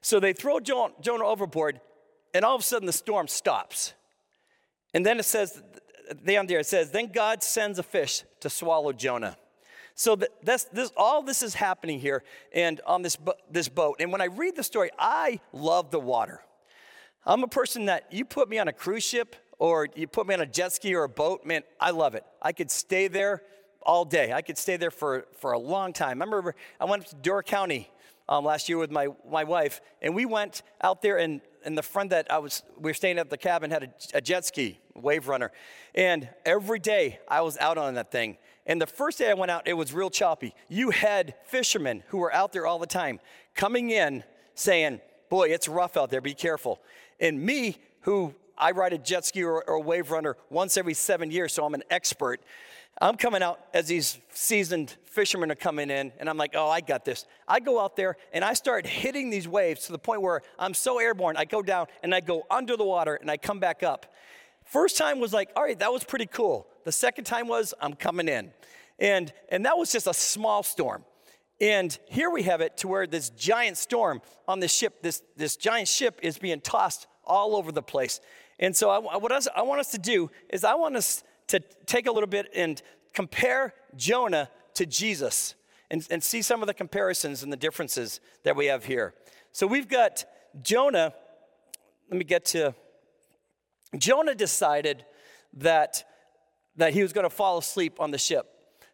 So 0.00 0.18
they 0.18 0.32
throw 0.32 0.58
Jonah 0.58 1.24
overboard, 1.24 1.80
and 2.34 2.44
all 2.44 2.56
of 2.56 2.60
a 2.60 2.64
sudden 2.64 2.86
the 2.86 2.92
storm 2.92 3.28
stops. 3.28 3.94
And 4.92 5.06
then 5.06 5.20
it 5.20 5.24
says, 5.24 5.62
end 6.26 6.48
there, 6.48 6.60
it 6.60 6.66
says, 6.66 6.90
Then 6.90 7.10
God 7.12 7.42
sends 7.42 7.78
a 7.78 7.82
fish 7.82 8.24
to 8.40 8.50
swallow 8.50 8.92
Jonah. 8.92 9.36
So 9.94 10.18
that's, 10.42 10.64
this, 10.64 10.90
all 10.96 11.22
this 11.22 11.42
is 11.42 11.54
happening 11.54 12.00
here 12.00 12.22
and 12.52 12.80
on 12.86 13.02
this, 13.02 13.16
this 13.50 13.68
boat. 13.68 13.96
And 14.00 14.10
when 14.10 14.20
I 14.20 14.26
read 14.26 14.56
the 14.56 14.62
story, 14.62 14.90
I 14.98 15.40
love 15.52 15.90
the 15.90 16.00
water. 16.00 16.40
I'm 17.24 17.42
a 17.44 17.48
person 17.48 17.86
that 17.86 18.12
you 18.12 18.24
put 18.24 18.48
me 18.48 18.58
on 18.58 18.68
a 18.68 18.72
cruise 18.72 19.04
ship 19.04 19.36
or 19.58 19.88
you 19.94 20.08
put 20.08 20.26
me 20.26 20.34
on 20.34 20.40
a 20.40 20.46
jet 20.46 20.72
ski 20.72 20.94
or 20.94 21.04
a 21.04 21.08
boat, 21.08 21.46
man, 21.46 21.62
I 21.78 21.90
love 21.90 22.14
it. 22.14 22.24
I 22.40 22.52
could 22.52 22.70
stay 22.70 23.06
there 23.06 23.42
all 23.82 24.04
day. 24.04 24.32
I 24.32 24.42
could 24.42 24.58
stay 24.58 24.76
there 24.76 24.90
for, 24.90 25.26
for 25.38 25.52
a 25.52 25.58
long 25.58 25.92
time. 25.92 26.20
I 26.22 26.24
remember 26.24 26.54
I 26.80 26.84
went 26.84 27.04
up 27.04 27.08
to 27.10 27.16
Door 27.16 27.44
County 27.44 27.88
um, 28.32 28.46
last 28.46 28.66
year 28.66 28.78
with 28.78 28.90
my, 28.90 29.08
my 29.30 29.44
wife, 29.44 29.82
and 30.00 30.14
we 30.14 30.24
went 30.24 30.62
out 30.80 31.02
there, 31.02 31.18
and, 31.18 31.42
and 31.66 31.76
the 31.76 31.82
friend 31.82 32.08
that 32.10 32.32
I 32.32 32.38
was, 32.38 32.62
we 32.78 32.90
were 32.90 32.94
staying 32.94 33.18
at 33.18 33.28
the 33.28 33.36
cabin 33.36 33.70
had 33.70 33.82
a, 33.82 34.16
a 34.16 34.20
jet 34.22 34.46
ski, 34.46 34.78
Wave 34.94 35.28
Runner. 35.28 35.52
And 35.94 36.30
every 36.46 36.78
day 36.78 37.20
I 37.28 37.42
was 37.42 37.58
out 37.58 37.76
on 37.76 37.92
that 37.94 38.10
thing. 38.10 38.38
And 38.64 38.80
the 38.80 38.86
first 38.86 39.18
day 39.18 39.28
I 39.28 39.34
went 39.34 39.50
out, 39.50 39.68
it 39.68 39.74
was 39.74 39.92
real 39.92 40.08
choppy. 40.08 40.54
You 40.70 40.90
had 40.90 41.34
fishermen 41.44 42.04
who 42.08 42.18
were 42.18 42.32
out 42.32 42.54
there 42.54 42.66
all 42.66 42.78
the 42.78 42.86
time 42.86 43.20
coming 43.54 43.90
in 43.90 44.24
saying, 44.54 45.02
Boy, 45.28 45.48
it's 45.48 45.68
rough 45.68 45.98
out 45.98 46.08
there, 46.08 46.22
be 46.22 46.34
careful. 46.34 46.80
And 47.20 47.38
me, 47.38 47.76
who 48.02 48.34
I 48.56 48.70
ride 48.70 48.94
a 48.94 48.98
jet 48.98 49.26
ski 49.26 49.44
or, 49.44 49.62
or 49.68 49.74
a 49.74 49.80
wave 49.80 50.10
runner 50.10 50.36
once 50.48 50.78
every 50.78 50.94
seven 50.94 51.30
years, 51.30 51.52
so 51.52 51.66
I'm 51.66 51.74
an 51.74 51.82
expert. 51.90 52.40
I'm 53.02 53.16
coming 53.16 53.42
out 53.42 53.58
as 53.74 53.88
these 53.88 54.20
seasoned 54.30 54.94
fishermen 55.06 55.50
are 55.50 55.56
coming 55.56 55.90
in, 55.90 56.12
and 56.20 56.30
I'm 56.30 56.36
like, 56.36 56.52
oh, 56.54 56.68
I 56.68 56.80
got 56.80 57.04
this. 57.04 57.26
I 57.48 57.58
go 57.58 57.80
out 57.80 57.96
there 57.96 58.16
and 58.32 58.44
I 58.44 58.54
start 58.54 58.86
hitting 58.86 59.28
these 59.28 59.48
waves 59.48 59.86
to 59.86 59.92
the 59.92 59.98
point 59.98 60.22
where 60.22 60.40
I'm 60.56 60.72
so 60.72 61.00
airborne, 61.00 61.36
I 61.36 61.44
go 61.44 61.62
down 61.62 61.88
and 62.04 62.14
I 62.14 62.20
go 62.20 62.46
under 62.48 62.76
the 62.76 62.84
water 62.84 63.16
and 63.16 63.28
I 63.28 63.38
come 63.38 63.58
back 63.58 63.82
up. 63.82 64.14
First 64.64 64.96
time 64.96 65.18
was 65.18 65.32
like, 65.32 65.50
all 65.56 65.64
right, 65.64 65.76
that 65.80 65.92
was 65.92 66.04
pretty 66.04 66.26
cool. 66.26 66.68
The 66.84 66.92
second 66.92 67.24
time 67.24 67.48
was, 67.48 67.74
I'm 67.80 67.94
coming 67.94 68.28
in. 68.28 68.52
And, 69.00 69.32
and 69.48 69.66
that 69.66 69.76
was 69.76 69.90
just 69.90 70.06
a 70.06 70.14
small 70.14 70.62
storm. 70.62 71.04
And 71.60 71.98
here 72.08 72.30
we 72.30 72.44
have 72.44 72.60
it 72.60 72.76
to 72.78 72.88
where 72.88 73.08
this 73.08 73.30
giant 73.30 73.78
storm 73.78 74.22
on 74.46 74.60
the 74.60 74.68
ship, 74.68 75.02
this, 75.02 75.24
this 75.36 75.56
giant 75.56 75.88
ship 75.88 76.20
is 76.22 76.38
being 76.38 76.60
tossed 76.60 77.08
all 77.24 77.56
over 77.56 77.72
the 77.72 77.82
place. 77.82 78.20
And 78.60 78.76
so, 78.76 78.90
I, 78.90 78.98
what 79.16 79.32
I 79.56 79.62
want 79.62 79.80
us 79.80 79.90
to 79.90 79.98
do 79.98 80.30
is 80.48 80.62
I 80.62 80.74
want 80.76 80.94
us 80.94 81.24
to 81.48 81.60
take 81.86 82.06
a 82.06 82.12
little 82.12 82.28
bit 82.28 82.50
and 82.54 82.80
compare 83.12 83.74
Jonah 83.96 84.48
to 84.74 84.86
Jesus 84.86 85.54
and, 85.90 86.06
and 86.10 86.22
see 86.22 86.42
some 86.42 86.62
of 86.62 86.66
the 86.66 86.74
comparisons 86.74 87.42
and 87.42 87.52
the 87.52 87.56
differences 87.56 88.20
that 88.44 88.56
we 88.56 88.66
have 88.66 88.84
here. 88.84 89.14
So, 89.52 89.66
we've 89.66 89.88
got 89.88 90.24
Jonah. 90.62 91.12
Let 92.10 92.18
me 92.18 92.24
get 92.24 92.44
to 92.46 92.74
Jonah 93.98 94.34
decided 94.34 95.04
that, 95.54 96.04
that 96.76 96.94
he 96.94 97.02
was 97.02 97.12
going 97.12 97.24
to 97.24 97.34
fall 97.34 97.58
asleep 97.58 98.00
on 98.00 98.10
the 98.10 98.18
ship. 98.18 98.46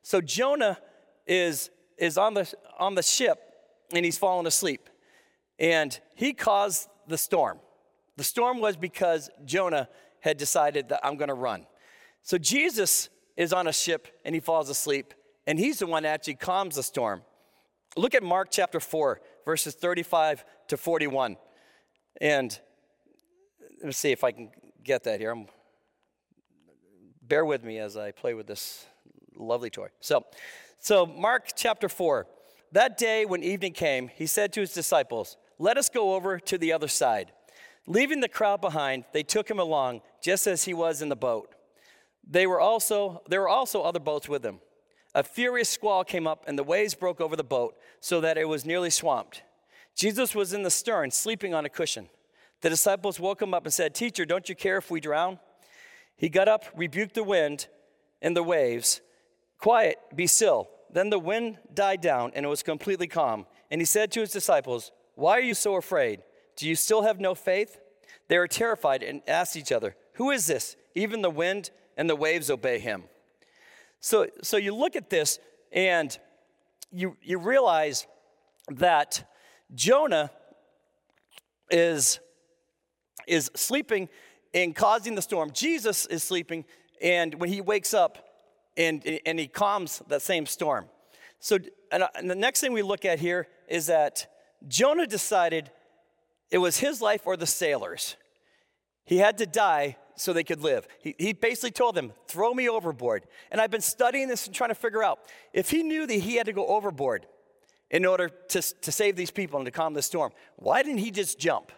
So, 0.02 0.20
Jonah 0.20 0.78
is, 1.26 1.70
is 1.96 2.18
on, 2.18 2.34
the, 2.34 2.52
on 2.78 2.94
the 2.94 3.02
ship 3.02 3.38
and 3.92 4.04
he's 4.04 4.18
fallen 4.18 4.46
asleep. 4.46 4.88
And 5.58 5.98
he 6.14 6.32
caused 6.32 6.88
the 7.06 7.18
storm. 7.18 7.58
The 8.16 8.24
storm 8.24 8.60
was 8.60 8.76
because 8.76 9.30
Jonah 9.44 9.88
had 10.20 10.36
decided 10.36 10.88
that 10.88 11.00
I'm 11.04 11.16
going 11.16 11.28
to 11.28 11.34
run. 11.34 11.66
So 12.28 12.36
Jesus 12.36 13.08
is 13.38 13.54
on 13.54 13.68
a 13.68 13.72
ship 13.72 14.06
and 14.22 14.34
he 14.34 14.40
falls 14.42 14.68
asleep, 14.68 15.14
and 15.46 15.58
he's 15.58 15.78
the 15.78 15.86
one 15.86 16.02
that 16.02 16.10
actually 16.10 16.34
calms 16.34 16.76
the 16.76 16.82
storm. 16.82 17.22
Look 17.96 18.14
at 18.14 18.22
Mark 18.22 18.48
chapter 18.50 18.80
4, 18.80 19.18
verses 19.46 19.74
35 19.74 20.44
to 20.66 20.76
41. 20.76 21.38
And 22.20 22.60
let 23.78 23.86
me 23.86 23.92
see 23.92 24.12
if 24.12 24.24
I 24.24 24.32
can 24.32 24.50
get 24.84 25.04
that 25.04 25.20
here. 25.20 25.30
I'm, 25.30 25.46
bear 27.22 27.46
with 27.46 27.64
me 27.64 27.78
as 27.78 27.96
I 27.96 28.10
play 28.10 28.34
with 28.34 28.46
this 28.46 28.84
lovely 29.34 29.70
toy. 29.70 29.88
So, 30.00 30.26
so 30.80 31.06
Mark 31.06 31.52
chapter 31.56 31.88
4. 31.88 32.26
That 32.72 32.98
day 32.98 33.24
when 33.24 33.42
evening 33.42 33.72
came, 33.72 34.08
he 34.08 34.26
said 34.26 34.52
to 34.52 34.60
his 34.60 34.74
disciples, 34.74 35.38
Let 35.58 35.78
us 35.78 35.88
go 35.88 36.14
over 36.14 36.38
to 36.40 36.58
the 36.58 36.74
other 36.74 36.88
side. 36.88 37.32
Leaving 37.86 38.20
the 38.20 38.28
crowd 38.28 38.60
behind, 38.60 39.06
they 39.14 39.22
took 39.22 39.50
him 39.50 39.58
along, 39.58 40.02
just 40.22 40.46
as 40.46 40.64
he 40.64 40.74
was 40.74 41.00
in 41.00 41.08
the 41.08 41.16
boat. 41.16 41.54
They 42.28 42.46
were 42.46 42.60
also, 42.60 43.22
there 43.28 43.40
were 43.40 43.48
also 43.48 43.82
other 43.82 43.98
boats 43.98 44.28
with 44.28 44.42
them. 44.42 44.60
A 45.14 45.22
furious 45.22 45.70
squall 45.70 46.04
came 46.04 46.26
up, 46.26 46.44
and 46.46 46.58
the 46.58 46.62
waves 46.62 46.94
broke 46.94 47.20
over 47.20 47.34
the 47.34 47.42
boat 47.42 47.76
so 48.00 48.20
that 48.20 48.36
it 48.36 48.46
was 48.46 48.66
nearly 48.66 48.90
swamped. 48.90 49.42
Jesus 49.94 50.34
was 50.34 50.52
in 50.52 50.62
the 50.62 50.70
stern, 50.70 51.10
sleeping 51.10 51.54
on 51.54 51.64
a 51.64 51.70
cushion. 51.70 52.08
The 52.60 52.70
disciples 52.70 53.18
woke 53.18 53.40
him 53.40 53.54
up 53.54 53.64
and 53.64 53.72
said, 53.72 53.94
Teacher, 53.94 54.24
don't 54.24 54.48
you 54.48 54.54
care 54.54 54.76
if 54.76 54.90
we 54.90 55.00
drown? 55.00 55.38
He 56.16 56.28
got 56.28 56.48
up, 56.48 56.64
rebuked 56.76 57.14
the 57.14 57.24
wind 57.24 57.68
and 58.20 58.36
the 58.36 58.42
waves. 58.42 59.00
Quiet, 59.58 59.98
be 60.14 60.26
still. 60.26 60.68
Then 60.92 61.10
the 61.10 61.18
wind 61.18 61.58
died 61.72 62.00
down, 62.00 62.32
and 62.34 62.44
it 62.44 62.48
was 62.48 62.62
completely 62.62 63.06
calm. 63.06 63.46
And 63.70 63.80
he 63.80 63.84
said 63.84 64.10
to 64.12 64.20
his 64.20 64.32
disciples, 64.32 64.92
Why 65.14 65.38
are 65.38 65.42
you 65.42 65.54
so 65.54 65.76
afraid? 65.76 66.22
Do 66.56 66.68
you 66.68 66.74
still 66.74 67.02
have 67.02 67.20
no 67.20 67.34
faith? 67.34 67.80
They 68.28 68.38
were 68.38 68.48
terrified 68.48 69.02
and 69.02 69.22
asked 69.26 69.56
each 69.56 69.72
other, 69.72 69.96
Who 70.14 70.30
is 70.30 70.46
this? 70.46 70.76
Even 70.94 71.22
the 71.22 71.30
wind 71.30 71.70
and 71.98 72.08
the 72.08 72.16
waves 72.16 72.48
obey 72.48 72.78
him. 72.78 73.02
So, 74.00 74.28
so 74.42 74.56
you 74.56 74.74
look 74.74 74.96
at 74.96 75.10
this 75.10 75.38
and 75.72 76.16
you, 76.90 77.16
you 77.22 77.38
realize 77.38 78.06
that 78.70 79.28
Jonah 79.74 80.30
is, 81.70 82.20
is 83.26 83.50
sleeping 83.54 84.08
and 84.54 84.74
causing 84.74 85.14
the 85.14 85.20
storm. 85.20 85.50
Jesus 85.52 86.06
is 86.06 86.22
sleeping, 86.22 86.64
and 87.02 87.34
when 87.34 87.50
he 87.50 87.60
wakes 87.60 87.92
up, 87.92 88.24
and, 88.78 89.04
and 89.26 89.38
he 89.38 89.48
calms 89.48 90.00
that 90.08 90.22
same 90.22 90.46
storm. 90.46 90.86
So, 91.40 91.58
and 91.90 92.04
uh, 92.04 92.08
the 92.22 92.34
next 92.36 92.60
thing 92.60 92.72
we 92.72 92.82
look 92.82 93.04
at 93.04 93.18
here 93.18 93.48
is 93.68 93.86
that 93.86 94.28
Jonah 94.68 95.06
decided 95.06 95.70
it 96.50 96.58
was 96.58 96.78
his 96.78 97.02
life 97.02 97.22
or 97.26 97.36
the 97.36 97.46
sailors. 97.46 98.16
He 99.04 99.18
had 99.18 99.36
to 99.38 99.46
die 99.46 99.96
so 100.18 100.32
they 100.32 100.44
could 100.44 100.62
live. 100.62 100.86
He, 101.00 101.14
he 101.18 101.32
basically 101.32 101.70
told 101.70 101.94
them, 101.94 102.12
throw 102.26 102.52
me 102.52 102.68
overboard. 102.68 103.24
And 103.50 103.60
I've 103.60 103.70
been 103.70 103.80
studying 103.80 104.28
this 104.28 104.46
and 104.46 104.54
trying 104.54 104.70
to 104.70 104.74
figure 104.74 105.02
out 105.02 105.20
if 105.52 105.70
he 105.70 105.82
knew 105.82 106.06
that 106.06 106.14
he 106.14 106.36
had 106.36 106.46
to 106.46 106.52
go 106.52 106.66
overboard 106.66 107.26
in 107.90 108.04
order 108.04 108.28
to, 108.28 108.60
to 108.60 108.92
save 108.92 109.16
these 109.16 109.30
people 109.30 109.58
and 109.58 109.66
to 109.66 109.70
calm 109.72 109.94
the 109.94 110.02
storm, 110.02 110.32
why 110.56 110.82
didn't 110.82 110.98
he 110.98 111.10
just 111.10 111.38
jump? 111.38 111.72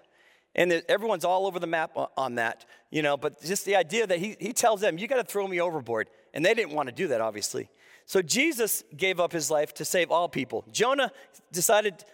And 0.55 0.73
everyone's 0.89 1.25
all 1.25 1.47
over 1.47 1.61
the 1.61 1.67
map 1.69 1.93
on 2.17 2.35
that, 2.35 2.65
you 2.91 3.03
know, 3.03 3.17
but 3.17 3.41
just 3.41 3.65
the 3.65 3.77
idea 3.77 4.07
that 4.07 4.19
he, 4.19 4.37
he 4.41 4.53
tells 4.53 4.81
them, 4.81 4.99
you 4.99 5.07
got 5.07 5.17
to 5.17 5.25
throw 5.25 5.47
me 5.47 5.61
overboard. 5.61 6.09
And 6.35 6.45
they 6.45 6.55
didn't 6.55 6.75
want 6.75 6.89
to 6.89 6.95
do 6.95 7.09
that, 7.09 7.21
obviously. 7.21 7.69
So 8.05 8.21
Jesus 8.21 8.83
gave 8.97 9.21
up 9.21 9.33
his 9.33 9.51
life 9.51 9.73
to 9.75 9.85
save 9.85 10.11
all 10.11 10.29
people. 10.29 10.65
Jonah 10.73 11.13
decided 11.53 12.05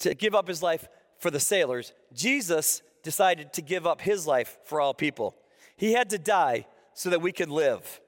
to 0.00 0.14
give 0.14 0.34
up 0.34 0.48
his 0.48 0.62
life 0.62 0.88
for 1.18 1.30
the 1.30 1.38
sailors. 1.38 1.92
Jesus 2.12 2.82
decided 3.04 3.52
to 3.52 3.62
give 3.62 3.86
up 3.86 4.00
his 4.00 4.26
life 4.26 4.58
for 4.64 4.80
all 4.80 4.94
people. 4.94 5.36
He 5.76 5.92
had 5.92 6.10
to 6.10 6.18
die 6.18 6.66
so 6.94 7.10
that 7.10 7.20
we 7.20 7.32
could 7.32 7.50
live. 7.50 8.00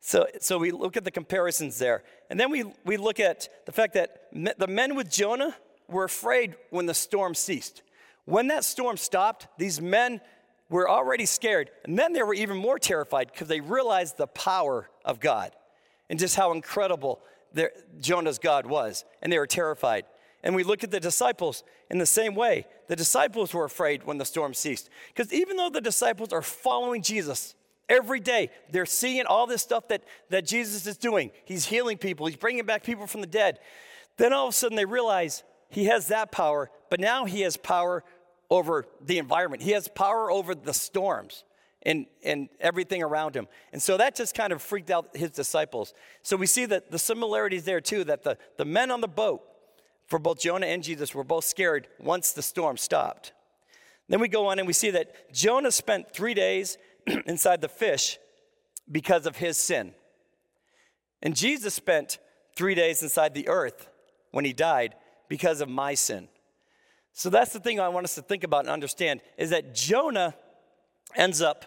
So, 0.00 0.26
so 0.40 0.58
we 0.58 0.70
look 0.70 0.96
at 0.96 1.04
the 1.04 1.10
comparisons 1.10 1.78
there. 1.78 2.04
And 2.30 2.38
then 2.38 2.50
we, 2.50 2.64
we 2.84 2.96
look 2.96 3.18
at 3.20 3.48
the 3.66 3.72
fact 3.72 3.94
that 3.94 4.28
me, 4.32 4.52
the 4.56 4.66
men 4.66 4.94
with 4.94 5.10
Jonah 5.10 5.56
were 5.88 6.04
afraid 6.04 6.56
when 6.70 6.86
the 6.86 6.94
storm 6.94 7.34
ceased. 7.34 7.82
When 8.24 8.48
that 8.48 8.64
storm 8.64 8.96
stopped, 8.96 9.48
these 9.58 9.80
men 9.80 10.20
were 10.68 10.88
already 10.88 11.26
scared. 11.26 11.70
And 11.84 11.98
then 11.98 12.12
they 12.12 12.22
were 12.22 12.34
even 12.34 12.56
more 12.56 12.78
terrified 12.78 13.30
because 13.32 13.48
they 13.48 13.60
realized 13.60 14.16
the 14.16 14.26
power 14.26 14.88
of 15.04 15.20
God 15.20 15.52
and 16.08 16.18
just 16.18 16.36
how 16.36 16.52
incredible 16.52 17.20
their, 17.52 17.72
Jonah's 18.00 18.38
God 18.38 18.66
was. 18.66 19.04
And 19.22 19.32
they 19.32 19.38
were 19.38 19.46
terrified. 19.46 20.04
And 20.46 20.54
we 20.54 20.62
look 20.62 20.84
at 20.84 20.92
the 20.92 21.00
disciples 21.00 21.64
in 21.90 21.98
the 21.98 22.06
same 22.06 22.36
way. 22.36 22.68
The 22.86 22.94
disciples 22.94 23.52
were 23.52 23.64
afraid 23.64 24.04
when 24.04 24.16
the 24.16 24.24
storm 24.24 24.54
ceased. 24.54 24.88
Because 25.08 25.32
even 25.32 25.56
though 25.56 25.70
the 25.70 25.80
disciples 25.80 26.32
are 26.32 26.40
following 26.40 27.02
Jesus 27.02 27.56
every 27.88 28.20
day, 28.20 28.50
they're 28.70 28.86
seeing 28.86 29.26
all 29.26 29.48
this 29.48 29.60
stuff 29.62 29.88
that, 29.88 30.04
that 30.30 30.46
Jesus 30.46 30.86
is 30.86 30.96
doing. 30.98 31.32
He's 31.44 31.66
healing 31.66 31.98
people, 31.98 32.26
he's 32.26 32.36
bringing 32.36 32.64
back 32.64 32.84
people 32.84 33.08
from 33.08 33.22
the 33.22 33.26
dead. 33.26 33.58
Then 34.18 34.32
all 34.32 34.46
of 34.46 34.50
a 34.50 34.56
sudden 34.56 34.76
they 34.76 34.84
realize 34.84 35.42
he 35.68 35.86
has 35.86 36.06
that 36.08 36.30
power, 36.30 36.70
but 36.90 37.00
now 37.00 37.24
he 37.24 37.40
has 37.40 37.56
power 37.56 38.04
over 38.48 38.86
the 39.04 39.18
environment. 39.18 39.64
He 39.64 39.72
has 39.72 39.88
power 39.88 40.30
over 40.30 40.54
the 40.54 40.72
storms 40.72 41.42
and, 41.82 42.06
and 42.22 42.50
everything 42.60 43.02
around 43.02 43.34
him. 43.34 43.48
And 43.72 43.82
so 43.82 43.96
that 43.96 44.14
just 44.14 44.36
kind 44.36 44.52
of 44.52 44.62
freaked 44.62 44.92
out 44.92 45.16
his 45.16 45.32
disciples. 45.32 45.92
So 46.22 46.36
we 46.36 46.46
see 46.46 46.66
that 46.66 46.92
the 46.92 47.00
similarities 47.00 47.64
there 47.64 47.80
too, 47.80 48.04
that 48.04 48.22
the, 48.22 48.38
the 48.58 48.64
men 48.64 48.92
on 48.92 49.00
the 49.00 49.08
boat 49.08 49.42
for 50.06 50.18
both 50.18 50.40
Jonah 50.40 50.66
and 50.66 50.82
Jesus 50.82 51.14
were 51.14 51.24
both 51.24 51.44
scared 51.44 51.88
once 51.98 52.32
the 52.32 52.42
storm 52.42 52.76
stopped. 52.76 53.32
Then 54.08 54.20
we 54.20 54.28
go 54.28 54.46
on 54.46 54.58
and 54.58 54.66
we 54.66 54.72
see 54.72 54.90
that 54.90 55.32
Jonah 55.32 55.72
spent 55.72 56.12
three 56.12 56.34
days 56.34 56.78
inside 57.26 57.60
the 57.60 57.68
fish 57.68 58.18
because 58.90 59.26
of 59.26 59.36
his 59.36 59.56
sin. 59.56 59.94
And 61.22 61.34
Jesus 61.34 61.74
spent 61.74 62.18
three 62.54 62.74
days 62.74 63.02
inside 63.02 63.34
the 63.34 63.48
earth 63.48 63.88
when 64.30 64.44
he 64.44 64.52
died 64.52 64.94
because 65.28 65.60
of 65.60 65.68
my 65.68 65.94
sin. 65.94 66.28
So 67.12 67.30
that's 67.30 67.52
the 67.52 67.60
thing 67.60 67.80
I 67.80 67.88
want 67.88 68.04
us 68.04 68.14
to 68.16 68.22
think 68.22 68.44
about 68.44 68.60
and 68.60 68.68
understand 68.68 69.22
is 69.38 69.50
that 69.50 69.74
Jonah 69.74 70.34
ends 71.14 71.40
up 71.40 71.64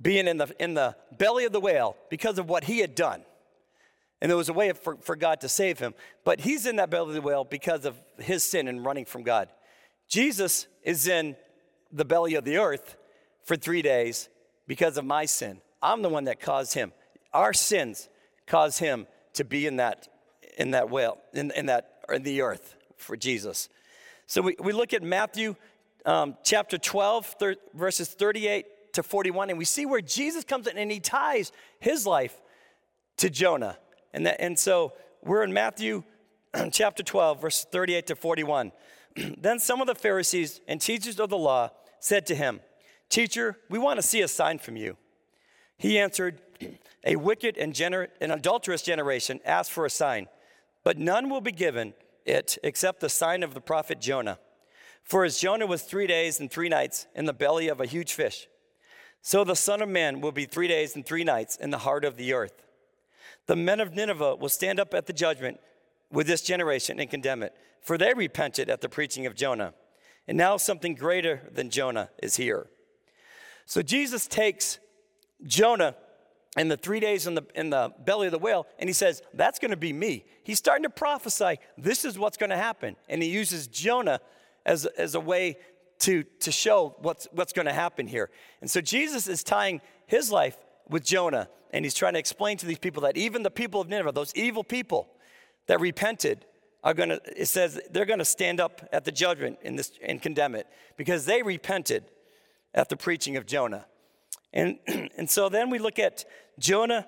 being 0.00 0.26
in 0.26 0.36
the, 0.36 0.54
in 0.58 0.74
the 0.74 0.96
belly 1.16 1.44
of 1.44 1.52
the 1.52 1.60
whale 1.60 1.96
because 2.10 2.38
of 2.38 2.48
what 2.48 2.64
he 2.64 2.78
had 2.78 2.94
done. 2.94 3.22
And 4.20 4.30
there 4.30 4.36
was 4.36 4.48
a 4.48 4.52
way 4.52 4.72
for, 4.72 4.96
for 4.96 5.16
God 5.16 5.40
to 5.40 5.48
save 5.48 5.78
him. 5.78 5.94
But 6.24 6.40
he's 6.40 6.66
in 6.66 6.76
that 6.76 6.90
belly 6.90 7.08
of 7.08 7.14
the 7.14 7.22
whale 7.22 7.44
because 7.44 7.84
of 7.84 7.96
his 8.18 8.44
sin 8.44 8.68
and 8.68 8.84
running 8.84 9.06
from 9.06 9.22
God. 9.22 9.48
Jesus 10.08 10.66
is 10.82 11.08
in 11.08 11.36
the 11.92 12.04
belly 12.04 12.34
of 12.34 12.44
the 12.44 12.58
earth 12.58 12.96
for 13.44 13.56
three 13.56 13.82
days 13.82 14.28
because 14.66 14.96
of 14.98 15.04
my 15.04 15.24
sin. 15.24 15.60
I'm 15.82 16.02
the 16.02 16.08
one 16.08 16.24
that 16.24 16.40
caused 16.40 16.74
him. 16.74 16.92
Our 17.32 17.52
sins 17.52 18.08
caused 18.46 18.78
him 18.78 19.06
to 19.34 19.44
be 19.44 19.66
in 19.66 19.76
that, 19.76 20.08
in 20.58 20.72
that 20.72 20.90
whale, 20.90 21.18
in, 21.32 21.50
in 21.52 21.66
that, 21.66 22.00
in 22.12 22.22
the 22.22 22.42
earth 22.42 22.74
for 22.96 23.16
Jesus. 23.16 23.68
So 24.26 24.42
we, 24.42 24.56
we 24.60 24.72
look 24.72 24.92
at 24.92 25.02
Matthew 25.02 25.56
um, 26.04 26.36
chapter 26.44 26.78
12, 26.78 27.26
thir- 27.38 27.56
verses 27.74 28.08
38 28.08 28.92
to 28.94 29.02
41, 29.02 29.50
and 29.50 29.58
we 29.58 29.64
see 29.64 29.86
where 29.86 30.00
Jesus 30.00 30.44
comes 30.44 30.66
in 30.66 30.76
and 30.76 30.90
he 30.90 31.00
ties 31.00 31.52
his 31.78 32.06
life 32.06 32.40
to 33.18 33.30
Jonah. 33.30 33.78
And, 34.12 34.26
that, 34.26 34.40
and 34.40 34.58
so 34.58 34.92
we're 35.22 35.42
in 35.42 35.52
Matthew 35.52 36.02
chapter 36.72 37.02
12, 37.02 37.40
verse 37.40 37.64
38 37.70 38.06
to 38.08 38.16
41. 38.16 38.72
then 39.38 39.58
some 39.58 39.80
of 39.80 39.86
the 39.86 39.94
Pharisees 39.94 40.60
and 40.68 40.80
teachers 40.80 41.20
of 41.20 41.30
the 41.30 41.38
law 41.38 41.70
said 42.00 42.26
to 42.26 42.34
him, 42.34 42.60
Teacher, 43.08 43.56
we 43.68 43.78
want 43.78 43.98
to 43.98 44.06
see 44.06 44.20
a 44.20 44.28
sign 44.28 44.58
from 44.58 44.76
you. 44.76 44.96
He 45.76 45.98
answered, 45.98 46.40
A 47.04 47.16
wicked 47.16 47.56
and, 47.56 47.72
gener- 47.72 48.08
and 48.20 48.30
adulterous 48.30 48.82
generation 48.82 49.40
asks 49.44 49.72
for 49.72 49.86
a 49.86 49.90
sign, 49.90 50.28
but 50.84 50.98
none 50.98 51.30
will 51.30 51.40
be 51.40 51.52
given 51.52 51.94
it 52.26 52.58
except 52.62 53.00
the 53.00 53.08
sign 53.08 53.42
of 53.42 53.54
the 53.54 53.60
prophet 53.60 54.00
Jonah. 54.00 54.38
For 55.02 55.24
as 55.24 55.40
Jonah 55.40 55.66
was 55.66 55.82
three 55.82 56.06
days 56.06 56.38
and 56.38 56.50
three 56.50 56.68
nights 56.68 57.06
in 57.14 57.24
the 57.24 57.32
belly 57.32 57.68
of 57.68 57.80
a 57.80 57.86
huge 57.86 58.12
fish, 58.12 58.48
so 59.22 59.44
the 59.44 59.56
Son 59.56 59.82
of 59.82 59.88
Man 59.88 60.20
will 60.20 60.32
be 60.32 60.44
three 60.44 60.68
days 60.68 60.94
and 60.94 61.04
three 61.04 61.24
nights 61.24 61.56
in 61.56 61.70
the 61.70 61.78
heart 61.78 62.04
of 62.04 62.16
the 62.16 62.32
earth. 62.32 62.64
The 63.46 63.56
men 63.56 63.80
of 63.80 63.94
Nineveh 63.94 64.36
will 64.36 64.48
stand 64.48 64.78
up 64.78 64.94
at 64.94 65.06
the 65.06 65.12
judgment 65.12 65.60
with 66.10 66.26
this 66.26 66.42
generation 66.42 67.00
and 67.00 67.10
condemn 67.10 67.42
it, 67.42 67.54
for 67.82 67.96
they 67.96 68.14
repented 68.14 68.68
at 68.68 68.80
the 68.80 68.88
preaching 68.88 69.26
of 69.26 69.34
Jonah. 69.34 69.74
And 70.28 70.36
now 70.36 70.56
something 70.56 70.94
greater 70.94 71.48
than 71.52 71.70
Jonah 71.70 72.10
is 72.22 72.36
here. 72.36 72.68
So 73.66 73.82
Jesus 73.82 74.26
takes 74.26 74.78
Jonah 75.44 75.94
in 76.56 76.68
the 76.68 76.76
three 76.76 77.00
days 77.00 77.26
in 77.26 77.34
the, 77.34 77.42
in 77.54 77.70
the 77.70 77.92
belly 78.04 78.26
of 78.26 78.32
the 78.32 78.38
whale, 78.38 78.66
and 78.78 78.88
he 78.88 78.92
says, 78.92 79.22
That's 79.34 79.58
going 79.58 79.70
to 79.70 79.76
be 79.76 79.92
me. 79.92 80.24
He's 80.42 80.58
starting 80.58 80.82
to 80.82 80.90
prophesy, 80.90 81.58
this 81.78 82.04
is 82.04 82.18
what's 82.18 82.36
going 82.36 82.50
to 82.50 82.56
happen. 82.56 82.96
And 83.08 83.22
he 83.22 83.28
uses 83.28 83.66
Jonah 83.68 84.20
as, 84.66 84.86
as 84.86 85.14
a 85.14 85.20
way 85.20 85.58
to, 86.00 86.24
to 86.40 86.50
show 86.50 86.96
what's, 86.98 87.28
what's 87.32 87.52
going 87.52 87.66
to 87.66 87.72
happen 87.72 88.06
here. 88.06 88.30
And 88.60 88.70
so 88.70 88.80
Jesus 88.80 89.28
is 89.28 89.44
tying 89.44 89.80
his 90.06 90.32
life 90.32 90.56
with 90.90 91.04
Jonah, 91.04 91.48
and 91.72 91.84
he's 91.84 91.94
trying 91.94 92.14
to 92.14 92.18
explain 92.18 92.56
to 92.58 92.66
these 92.66 92.78
people 92.78 93.02
that 93.02 93.16
even 93.16 93.42
the 93.42 93.50
people 93.50 93.80
of 93.80 93.88
Nineveh, 93.88 94.12
those 94.12 94.34
evil 94.34 94.64
people 94.64 95.08
that 95.66 95.80
repented, 95.80 96.44
are 96.82 96.94
going 96.94 97.10
to, 97.10 97.20
it 97.36 97.46
says 97.46 97.80
they're 97.90 98.06
going 98.06 98.18
to 98.18 98.24
stand 98.24 98.60
up 98.60 98.88
at 98.92 99.04
the 99.04 99.12
judgment 99.12 99.58
in 99.62 99.76
this, 99.76 99.92
and 100.02 100.20
condemn 100.20 100.54
it 100.54 100.66
because 100.96 101.26
they 101.26 101.42
repented 101.42 102.04
at 102.74 102.88
the 102.88 102.96
preaching 102.96 103.36
of 103.36 103.46
Jonah. 103.46 103.86
And, 104.52 104.78
and 105.16 105.28
so 105.28 105.48
then 105.48 105.70
we 105.70 105.78
look 105.78 105.98
at 105.98 106.24
Jonah, 106.58 107.06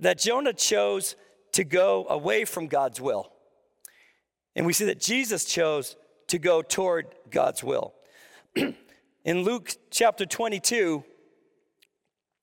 that 0.00 0.18
Jonah 0.18 0.52
chose 0.52 1.16
to 1.52 1.64
go 1.64 2.06
away 2.08 2.44
from 2.44 2.66
God's 2.66 3.00
will. 3.00 3.32
And 4.56 4.66
we 4.66 4.72
see 4.72 4.84
that 4.86 5.00
Jesus 5.00 5.44
chose 5.44 5.96
to 6.28 6.38
go 6.38 6.62
toward 6.62 7.06
God's 7.30 7.62
will. 7.62 7.94
In 9.24 9.42
Luke 9.42 9.70
chapter 9.90 10.26
22, 10.26 11.02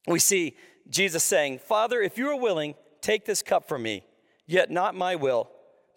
we 0.07 0.19
see 0.19 0.55
Jesus 0.91 1.23
saying, 1.23 1.59
Father, 1.59 2.01
if 2.01 2.17
you 2.17 2.29
are 2.29 2.39
willing, 2.39 2.75
take 3.01 3.25
this 3.25 3.41
cup 3.41 3.67
from 3.67 3.83
me, 3.83 4.03
yet 4.45 4.69
not 4.69 4.93
my 4.93 5.15
will, 5.15 5.49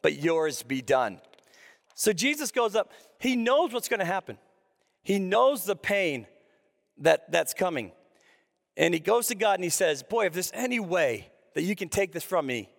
but 0.02 0.14
yours 0.14 0.62
be 0.62 0.80
done. 0.80 1.20
So 1.94 2.12
Jesus 2.12 2.50
goes 2.50 2.74
up. 2.74 2.92
He 3.18 3.36
knows 3.36 3.72
what's 3.72 3.88
going 3.88 4.00
to 4.00 4.06
happen. 4.06 4.38
He 5.02 5.18
knows 5.18 5.64
the 5.64 5.76
pain 5.76 6.26
that, 6.98 7.30
that's 7.30 7.54
coming. 7.54 7.92
And 8.76 8.94
he 8.94 9.00
goes 9.00 9.28
to 9.28 9.34
God 9.34 9.54
and 9.54 9.64
he 9.64 9.70
says, 9.70 10.02
Boy, 10.02 10.26
if 10.26 10.32
there's 10.32 10.50
any 10.54 10.80
way 10.80 11.30
that 11.54 11.62
you 11.62 11.76
can 11.76 11.88
take 11.88 12.12
this 12.12 12.24
from 12.24 12.46
me, 12.46 12.70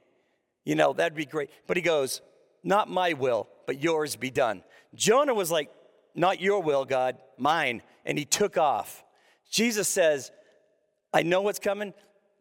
you 0.65 0.75
know, 0.75 0.93
that'd 0.93 1.15
be 1.15 1.25
great. 1.25 1.49
But 1.67 1.77
he 1.77 1.83
goes, 1.83 2.21
Not 2.63 2.89
my 2.89 3.13
will, 3.13 3.47
but 3.67 3.81
yours 3.81 4.15
be 4.15 4.31
done. 4.31 4.63
Jonah 4.93 5.33
was 5.33 5.51
like, 5.51 5.69
Not 6.15 6.41
your 6.41 6.61
will, 6.61 6.85
God, 6.85 7.17
mine. 7.37 7.81
And 8.05 8.17
he 8.17 8.25
took 8.25 8.57
off. 8.57 9.03
Jesus 9.49 9.87
says, 9.87 10.31
I 11.13 11.23
know 11.23 11.41
what's 11.41 11.59
coming. 11.59 11.93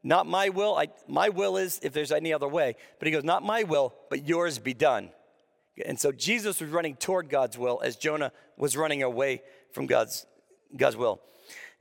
Not 0.06 0.26
my 0.26 0.50
will. 0.50 0.76
I, 0.76 0.88
my 1.08 1.30
will 1.30 1.56
is 1.56 1.80
if 1.82 1.94
there's 1.94 2.12
any 2.12 2.32
other 2.32 2.46
way. 2.46 2.76
But 2.98 3.06
he 3.06 3.12
goes, 3.12 3.24
Not 3.24 3.42
my 3.42 3.62
will, 3.62 3.94
but 4.10 4.28
yours 4.28 4.58
be 4.58 4.74
done. 4.74 5.08
And 5.84 5.98
so 5.98 6.12
Jesus 6.12 6.60
was 6.60 6.70
running 6.70 6.94
toward 6.94 7.28
God's 7.30 7.58
will 7.58 7.80
as 7.82 7.96
Jonah 7.96 8.30
was 8.56 8.76
running 8.76 9.02
away 9.02 9.42
from 9.72 9.86
God's, 9.86 10.26
God's 10.76 10.96
will. 10.96 11.20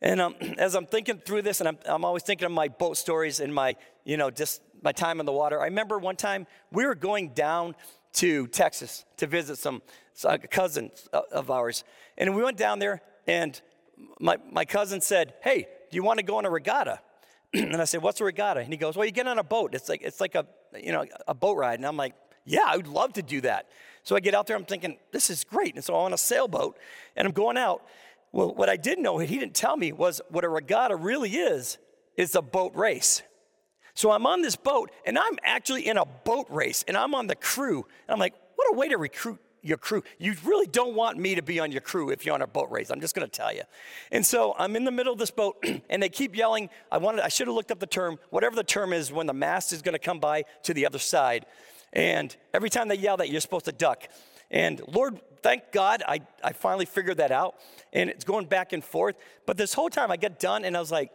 And 0.01 0.21
um, 0.21 0.35
as 0.57 0.73
I'm 0.73 0.87
thinking 0.87 1.19
through 1.19 1.43
this, 1.43 1.59
and 1.59 1.67
I'm, 1.67 1.77
I'm 1.85 2.05
always 2.05 2.23
thinking 2.23 2.45
of 2.45 2.51
my 2.53 2.69
boat 2.69 2.97
stories 2.97 3.41
and 3.41 3.53
my, 3.53 3.75
you 4.05 4.17
know, 4.17 4.31
just 4.31 4.61
my 4.81 4.93
time 4.93 5.19
in 5.19 5.25
the 5.25 5.33
water. 5.33 5.59
I 5.59 5.65
remember 5.65 5.99
one 5.99 6.15
time 6.15 6.47
we 6.71 6.85
were 6.85 6.95
going 6.95 7.29
down 7.29 7.75
to 8.13 8.47
Texas 8.47 9.05
to 9.17 9.27
visit 9.27 9.57
some, 9.57 9.81
some 10.13 10.37
cousins 10.37 11.07
of 11.11 11.51
ours. 11.51 11.83
And 12.17 12.35
we 12.35 12.43
went 12.43 12.57
down 12.57 12.79
there, 12.79 13.01
and 13.27 13.59
my, 14.19 14.37
my 14.51 14.65
cousin 14.65 15.01
said, 15.01 15.33
Hey, 15.41 15.67
do 15.91 15.95
you 15.95 16.03
want 16.03 16.19
to 16.19 16.25
go 16.25 16.37
on 16.37 16.45
a 16.45 16.49
regatta? 16.49 16.99
and 17.71 17.75
I 17.75 17.85
said, 17.85 18.01
What's 18.01 18.19
a 18.19 18.23
regatta? 18.23 18.61
And 18.61 18.73
he 18.73 18.77
goes, 18.77 18.95
Well, 18.95 19.05
you 19.05 19.11
get 19.11 19.27
on 19.27 19.37
a 19.37 19.43
boat. 19.43 19.75
It's 19.75 19.87
like, 19.89 20.01
it's 20.01 20.19
like 20.19 20.35
a, 20.35 20.45
you 20.75 20.91
know, 20.91 21.05
a 21.27 21.33
boat 21.33 21.57
ride. 21.57 21.79
And 21.79 21.85
I'm 21.85 21.97
like, 21.97 22.15
Yeah, 22.45 22.63
I 22.65 22.77
would 22.77 22.87
love 22.87 23.13
to 23.13 23.21
do 23.21 23.41
that. 23.41 23.69
So 24.03 24.15
I 24.15 24.19
get 24.19 24.33
out 24.33 24.47
there, 24.47 24.55
I'm 24.55 24.65
thinking, 24.65 24.97
This 25.11 25.29
is 25.29 25.43
great. 25.43 25.75
And 25.75 25.83
so 25.83 25.95
I'm 25.95 26.05
on 26.05 26.13
a 26.13 26.17
sailboat, 26.17 26.77
and 27.15 27.27
I'm 27.27 27.33
going 27.33 27.57
out. 27.57 27.83
Well, 28.31 28.55
what 28.55 28.67
I 28.67 28.77
did 28.77 28.97
know, 28.97 29.19
he 29.19 29.37
didn't 29.37 29.53
tell 29.53 29.77
me, 29.77 29.91
was 29.91 30.19
what 30.29 30.43
a 30.43 30.49
regatta 30.49 30.95
really 30.95 31.35
is, 31.35 31.77
is 32.17 32.33
a 32.33 32.41
boat 32.41 32.75
race. 32.75 33.21
So 33.93 34.11
I'm 34.11 34.25
on 34.25 34.41
this 34.41 34.55
boat, 34.55 34.89
and 35.05 35.19
I'm 35.19 35.37
actually 35.43 35.87
in 35.87 35.97
a 35.97 36.05
boat 36.05 36.47
race, 36.49 36.83
and 36.87 36.97
I'm 36.97 37.13
on 37.13 37.27
the 37.27 37.35
crew. 37.35 37.85
And 38.07 38.13
I'm 38.13 38.19
like, 38.19 38.33
what 38.55 38.73
a 38.73 38.75
way 38.75 38.89
to 38.89 38.97
recruit 38.97 39.39
your 39.63 39.77
crew. 39.77 40.03
You 40.19 40.35
really 40.45 40.67
don't 40.67 40.93
want 40.93 41.17
me 41.17 41.35
to 41.35 41.41
be 41.41 41.59
on 41.59 41.71
your 41.71 41.81
crew 41.81 42.09
if 42.09 42.25
you're 42.25 42.35
on 42.35 42.41
a 42.41 42.47
boat 42.47 42.69
race. 42.69 42.91
I'm 42.91 43.01
just 43.01 43.15
going 43.15 43.27
to 43.27 43.31
tell 43.31 43.53
you. 43.53 43.63
And 44.11 44.25
so 44.25 44.53
I'm 44.59 44.75
in 44.75 44.83
the 44.83 44.91
middle 44.91 45.13
of 45.13 45.19
this 45.19 45.31
boat, 45.31 45.63
and 45.89 46.03
they 46.03 46.09
keep 46.09 46.35
yelling. 46.35 46.69
I 46.91 46.97
wanted, 46.97 47.21
I 47.21 47.29
should 47.29 47.47
have 47.47 47.55
looked 47.55 47.71
up 47.71 47.79
the 47.79 47.87
term, 47.87 48.19
whatever 48.29 48.55
the 48.55 48.63
term 48.63 48.93
is, 48.93 49.11
when 49.11 49.25
the 49.25 49.33
mast 49.33 49.73
is 49.73 49.81
going 49.81 49.93
to 49.93 49.99
come 49.99 50.19
by 50.19 50.43
to 50.63 50.73
the 50.73 50.85
other 50.85 50.99
side. 50.99 51.45
And 51.93 52.35
every 52.53 52.69
time 52.69 52.87
they 52.87 52.97
yell 52.97 53.17
that, 53.17 53.29
you're 53.29 53.41
supposed 53.41 53.65
to 53.65 53.71
duck. 53.71 54.07
And 54.51 54.81
Lord, 54.87 55.19
thank 55.41 55.71
God, 55.71 56.03
I, 56.07 56.19
I 56.43 56.53
finally 56.53 56.85
figured 56.85 57.17
that 57.17 57.31
out. 57.31 57.55
And 57.93 58.09
it's 58.09 58.25
going 58.25 58.45
back 58.45 58.73
and 58.73 58.83
forth. 58.83 59.15
But 59.45 59.57
this 59.57 59.73
whole 59.73 59.89
time 59.89 60.11
I 60.11 60.17
get 60.17 60.39
done, 60.39 60.65
and 60.65 60.75
I 60.75 60.79
was 60.79 60.91
like, 60.91 61.11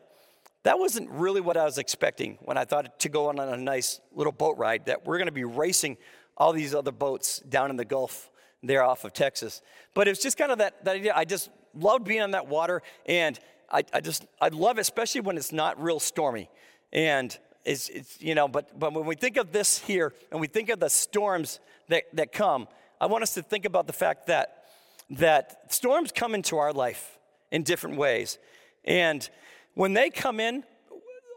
that 0.65 0.79
wasn't 0.79 1.09
really 1.11 1.41
what 1.41 1.57
I 1.57 1.65
was 1.65 1.79
expecting 1.79 2.39
when 2.43 2.57
I 2.57 2.65
thought 2.65 2.99
to 3.01 3.09
go 3.09 3.29
on 3.29 3.39
a 3.39 3.57
nice 3.57 4.01
little 4.13 4.33
boat 4.33 4.59
ride, 4.59 4.87
that 4.87 5.07
we're 5.07 5.19
going 5.19 5.27
to 5.27 5.33
be 5.33 5.45
racing 5.45 5.97
all 6.37 6.53
these 6.53 6.75
other 6.75 6.93
boats 6.93 7.41
down 7.41 7.71
in 7.71 7.77
the 7.77 7.85
Gulf 7.85 8.31
there 8.63 8.83
off 8.83 9.05
of 9.05 9.13
Texas. 9.13 9.63
But 9.95 10.09
it's 10.09 10.23
just 10.23 10.37
kind 10.37 10.53
of 10.53 10.59
that, 10.59 10.85
that 10.85 10.97
idea. 10.97 11.13
I 11.15 11.25
just 11.25 11.51
loved 11.75 12.05
being 12.05 12.23
on 12.23 12.33
that 12.33 12.49
water, 12.49 12.83
and 13.07 13.39
I, 13.71 13.85
I 13.93 14.01
just, 14.01 14.27
I 14.41 14.49
love 14.49 14.79
it, 14.79 14.83
especially 14.83 15.21
when 15.21 15.37
it's 15.37 15.53
not 15.53 15.81
real 15.83 16.01
stormy. 16.01 16.49
And 16.93 17.37
it's, 17.65 17.89
it's, 17.91 18.21
you 18.21 18.35
know, 18.35 18.49
but, 18.49 18.79
but 18.79 18.93
when 18.93 19.05
we 19.05 19.15
think 19.15 19.37
of 19.37 19.53
this 19.53 19.79
here 19.79 20.15
and 20.31 20.41
we 20.41 20.47
think 20.47 20.71
of 20.71 20.81
the 20.81 20.89
storms 20.89 21.61
that, 21.89 22.05
that 22.15 22.33
come, 22.33 22.67
I 23.01 23.07
want 23.07 23.23
us 23.23 23.35
to 23.35 23.43
think 23.43 23.65
about 23.65 23.87
the 23.87 23.93
fact 23.93 24.27
that, 24.29 24.65
that 25.11 25.73
storms 25.73 26.11
come 26.13 26.35
into 26.35 26.57
our 26.57 26.73
life 26.73 27.19
in 27.51 27.63
different 27.63 27.97
ways. 27.97 28.39
And 28.85 29.29
when 29.75 29.93
they 29.93 30.11
come 30.11 30.41
in, 30.41 30.65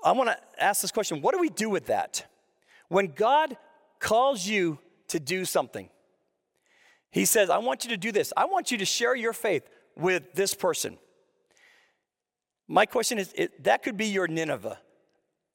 I 0.03 0.13
want 0.13 0.29
to 0.29 0.63
ask 0.63 0.81
this 0.81 0.91
question 0.91 1.21
what 1.21 1.35
do 1.35 1.39
we 1.39 1.49
do 1.49 1.69
with 1.69 1.87
that? 1.87 2.25
When 2.87 3.07
God 3.07 3.57
calls 3.99 4.45
you 4.45 4.79
to 5.09 5.19
do 5.19 5.45
something, 5.45 5.89
He 7.11 7.25
says, 7.25 7.49
I 7.49 7.57
want 7.57 7.83
you 7.83 7.89
to 7.91 7.97
do 7.97 8.11
this. 8.11 8.31
I 8.35 8.45
want 8.45 8.71
you 8.71 8.77
to 8.77 8.85
share 8.85 9.15
your 9.15 9.33
faith 9.33 9.67
with 9.95 10.33
this 10.33 10.53
person. 10.53 10.97
My 12.67 12.85
question 12.85 13.19
is 13.19 13.33
it, 13.35 13.63
that 13.65 13.83
could 13.83 13.97
be 13.97 14.07
your 14.07 14.27
Nineveh. 14.27 14.79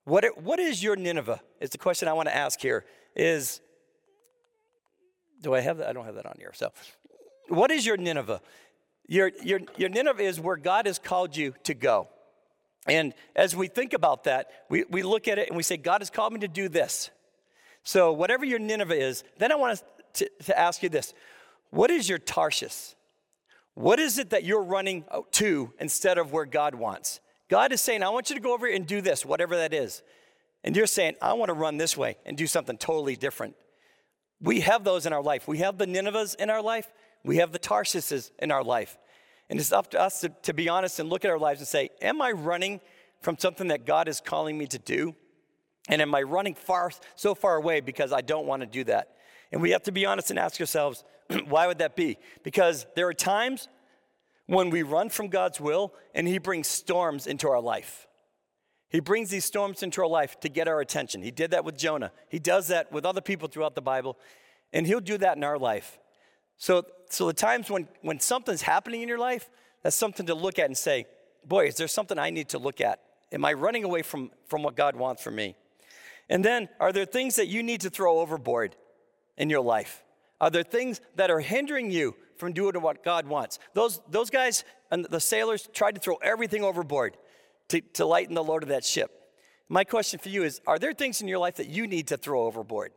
What, 0.04 0.24
it, 0.24 0.38
what 0.38 0.60
is 0.60 0.82
your 0.82 0.96
Nineveh? 0.96 1.40
Is 1.60 1.70
the 1.70 1.78
question 1.78 2.08
I 2.08 2.12
want 2.12 2.28
to 2.28 2.36
ask 2.36 2.60
here. 2.60 2.84
Is 3.16 3.60
do 5.42 5.54
I 5.54 5.60
have 5.60 5.78
that? 5.78 5.88
I 5.88 5.92
don't 5.92 6.04
have 6.04 6.14
that 6.16 6.26
on 6.26 6.34
here. 6.38 6.52
So, 6.54 6.72
what 7.48 7.70
is 7.70 7.86
your 7.86 7.96
Nineveh? 7.96 8.40
Your, 9.08 9.30
your, 9.42 9.60
your 9.76 9.88
Nineveh 9.88 10.22
is 10.22 10.40
where 10.40 10.56
God 10.56 10.86
has 10.86 10.98
called 10.98 11.36
you 11.36 11.54
to 11.64 11.74
go. 11.74 12.08
And 12.88 13.14
as 13.34 13.54
we 13.54 13.68
think 13.68 13.92
about 13.92 14.24
that, 14.24 14.50
we, 14.68 14.84
we 14.90 15.02
look 15.02 15.28
at 15.28 15.38
it 15.38 15.48
and 15.48 15.56
we 15.56 15.62
say, 15.62 15.76
God 15.76 16.00
has 16.00 16.10
called 16.10 16.32
me 16.32 16.40
to 16.40 16.48
do 16.48 16.68
this. 16.68 17.10
So, 17.82 18.12
whatever 18.12 18.44
your 18.44 18.58
Nineveh 18.58 18.94
is, 18.96 19.24
then 19.38 19.52
I 19.52 19.54
want 19.54 19.82
to, 20.14 20.30
to 20.44 20.58
ask 20.58 20.82
you 20.82 20.88
this 20.88 21.14
What 21.70 21.90
is 21.90 22.08
your 22.08 22.18
Tarshish? 22.18 22.94
What 23.74 23.98
is 23.98 24.18
it 24.18 24.30
that 24.30 24.44
you're 24.44 24.62
running 24.62 25.04
to 25.32 25.72
instead 25.78 26.16
of 26.18 26.32
where 26.32 26.46
God 26.46 26.74
wants? 26.74 27.20
God 27.48 27.72
is 27.72 27.80
saying, 27.80 28.02
I 28.02 28.08
want 28.08 28.30
you 28.30 28.36
to 28.36 28.42
go 28.42 28.54
over 28.54 28.66
and 28.66 28.86
do 28.86 29.00
this, 29.00 29.24
whatever 29.24 29.56
that 29.56 29.74
is. 29.74 30.02
And 30.64 30.74
you're 30.74 30.86
saying, 30.86 31.16
I 31.20 31.34
want 31.34 31.50
to 31.50 31.54
run 31.54 31.76
this 31.76 31.96
way 31.96 32.16
and 32.24 32.36
do 32.36 32.46
something 32.46 32.78
totally 32.78 33.16
different. 33.16 33.54
We 34.40 34.60
have 34.60 34.82
those 34.82 35.06
in 35.06 35.12
our 35.12 35.22
life. 35.22 35.46
We 35.46 35.58
have 35.58 35.78
the 35.78 35.86
Ninevehs 35.86 36.34
in 36.36 36.50
our 36.50 36.62
life, 36.62 36.90
we 37.24 37.36
have 37.36 37.52
the 37.52 37.58
Tarshishes 37.58 38.30
in 38.38 38.50
our 38.50 38.64
life. 38.64 38.98
And 39.48 39.60
it's 39.60 39.72
up 39.72 39.90
to 39.92 40.00
us 40.00 40.20
to, 40.22 40.30
to 40.42 40.52
be 40.52 40.68
honest 40.68 40.98
and 40.98 41.08
look 41.08 41.24
at 41.24 41.30
our 41.30 41.38
lives 41.38 41.60
and 41.60 41.68
say, 41.68 41.90
Am 42.02 42.20
I 42.20 42.32
running 42.32 42.80
from 43.20 43.38
something 43.38 43.68
that 43.68 43.86
God 43.86 44.08
is 44.08 44.20
calling 44.20 44.58
me 44.58 44.66
to 44.68 44.78
do? 44.78 45.14
And 45.88 46.02
am 46.02 46.14
I 46.14 46.22
running 46.22 46.54
far, 46.54 46.90
so 47.14 47.34
far 47.34 47.56
away 47.56 47.80
because 47.80 48.12
I 48.12 48.20
don't 48.20 48.46
want 48.46 48.62
to 48.62 48.66
do 48.66 48.84
that? 48.84 49.12
And 49.52 49.62
we 49.62 49.70
have 49.70 49.84
to 49.84 49.92
be 49.92 50.04
honest 50.04 50.30
and 50.30 50.38
ask 50.38 50.60
ourselves, 50.60 51.04
why 51.48 51.66
would 51.66 51.78
that 51.78 51.96
be? 51.96 52.18
Because 52.42 52.86
there 52.94 53.08
are 53.08 53.14
times 53.14 53.68
when 54.46 54.70
we 54.70 54.82
run 54.82 55.08
from 55.08 55.28
God's 55.28 55.60
will 55.60 55.94
and 56.14 56.26
He 56.26 56.38
brings 56.38 56.66
storms 56.66 57.26
into 57.26 57.48
our 57.48 57.60
life. 57.60 58.06
He 58.88 59.00
brings 59.00 59.30
these 59.30 59.44
storms 59.44 59.82
into 59.82 60.00
our 60.00 60.08
life 60.08 60.38
to 60.40 60.48
get 60.48 60.68
our 60.68 60.80
attention. 60.80 61.22
He 61.22 61.30
did 61.30 61.50
that 61.50 61.64
with 61.64 61.76
Jonah. 61.76 62.12
He 62.28 62.38
does 62.38 62.68
that 62.68 62.92
with 62.92 63.04
other 63.04 63.20
people 63.20 63.48
throughout 63.48 63.74
the 63.74 63.82
Bible, 63.82 64.16
and 64.72 64.86
He'll 64.86 65.00
do 65.00 65.18
that 65.18 65.36
in 65.36 65.44
our 65.44 65.58
life. 65.58 65.98
So, 66.56 66.86
so 67.10 67.26
the 67.26 67.34
times 67.34 67.68
when, 67.68 67.88
when 68.02 68.20
something's 68.20 68.62
happening 68.62 69.02
in 69.02 69.08
your 69.08 69.18
life, 69.18 69.50
that's 69.82 69.96
something 69.96 70.26
to 70.26 70.34
look 70.34 70.58
at 70.58 70.66
and 70.66 70.76
say, 70.76 71.06
boy, 71.44 71.66
is 71.66 71.76
there 71.76 71.88
something 71.88 72.18
I 72.18 72.30
need 72.30 72.48
to 72.50 72.58
look 72.58 72.80
at? 72.80 73.00
Am 73.32 73.44
I 73.44 73.52
running 73.52 73.84
away 73.84 74.02
from, 74.02 74.30
from 74.46 74.62
what 74.62 74.76
God 74.76 74.96
wants 74.96 75.22
for 75.22 75.30
me? 75.30 75.56
And 76.28 76.44
then, 76.44 76.68
are 76.80 76.92
there 76.92 77.04
things 77.04 77.36
that 77.36 77.48
you 77.48 77.62
need 77.62 77.82
to 77.82 77.90
throw 77.90 78.20
overboard 78.20 78.76
in 79.36 79.50
your 79.50 79.60
life? 79.60 80.02
Are 80.40 80.50
there 80.50 80.62
things 80.62 81.00
that 81.14 81.30
are 81.30 81.40
hindering 81.40 81.90
you 81.90 82.14
from 82.36 82.52
doing 82.52 82.80
what 82.80 83.02
God 83.02 83.26
wants? 83.26 83.58
Those, 83.74 84.00
those 84.08 84.30
guys 84.30 84.64
and 84.90 85.04
the 85.06 85.20
sailors 85.20 85.68
tried 85.72 85.94
to 85.94 86.00
throw 86.00 86.16
everything 86.16 86.62
overboard 86.62 87.16
to, 87.68 87.80
to 87.94 88.06
lighten 88.06 88.34
the 88.34 88.44
load 88.44 88.62
of 88.62 88.68
that 88.68 88.84
ship. 88.84 89.10
My 89.68 89.84
question 89.84 90.20
for 90.20 90.28
you 90.28 90.44
is 90.44 90.60
Are 90.66 90.78
there 90.78 90.92
things 90.92 91.20
in 91.20 91.28
your 91.28 91.38
life 91.38 91.56
that 91.56 91.68
you 91.68 91.86
need 91.86 92.08
to 92.08 92.16
throw 92.16 92.44
overboard? 92.44 92.92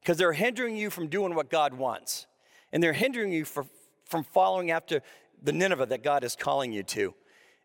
Because 0.00 0.16
they're 0.16 0.32
hindering 0.32 0.76
you 0.76 0.90
from 0.90 1.08
doing 1.08 1.34
what 1.34 1.50
God 1.50 1.74
wants, 1.74 2.26
and 2.72 2.82
they're 2.82 2.92
hindering 2.92 3.32
you 3.32 3.44
for, 3.44 3.66
from 4.04 4.24
following 4.24 4.70
after 4.70 5.02
the 5.42 5.52
Nineveh 5.52 5.86
that 5.86 6.02
God 6.02 6.24
is 6.24 6.34
calling 6.34 6.72
you 6.72 6.82
to. 6.84 7.14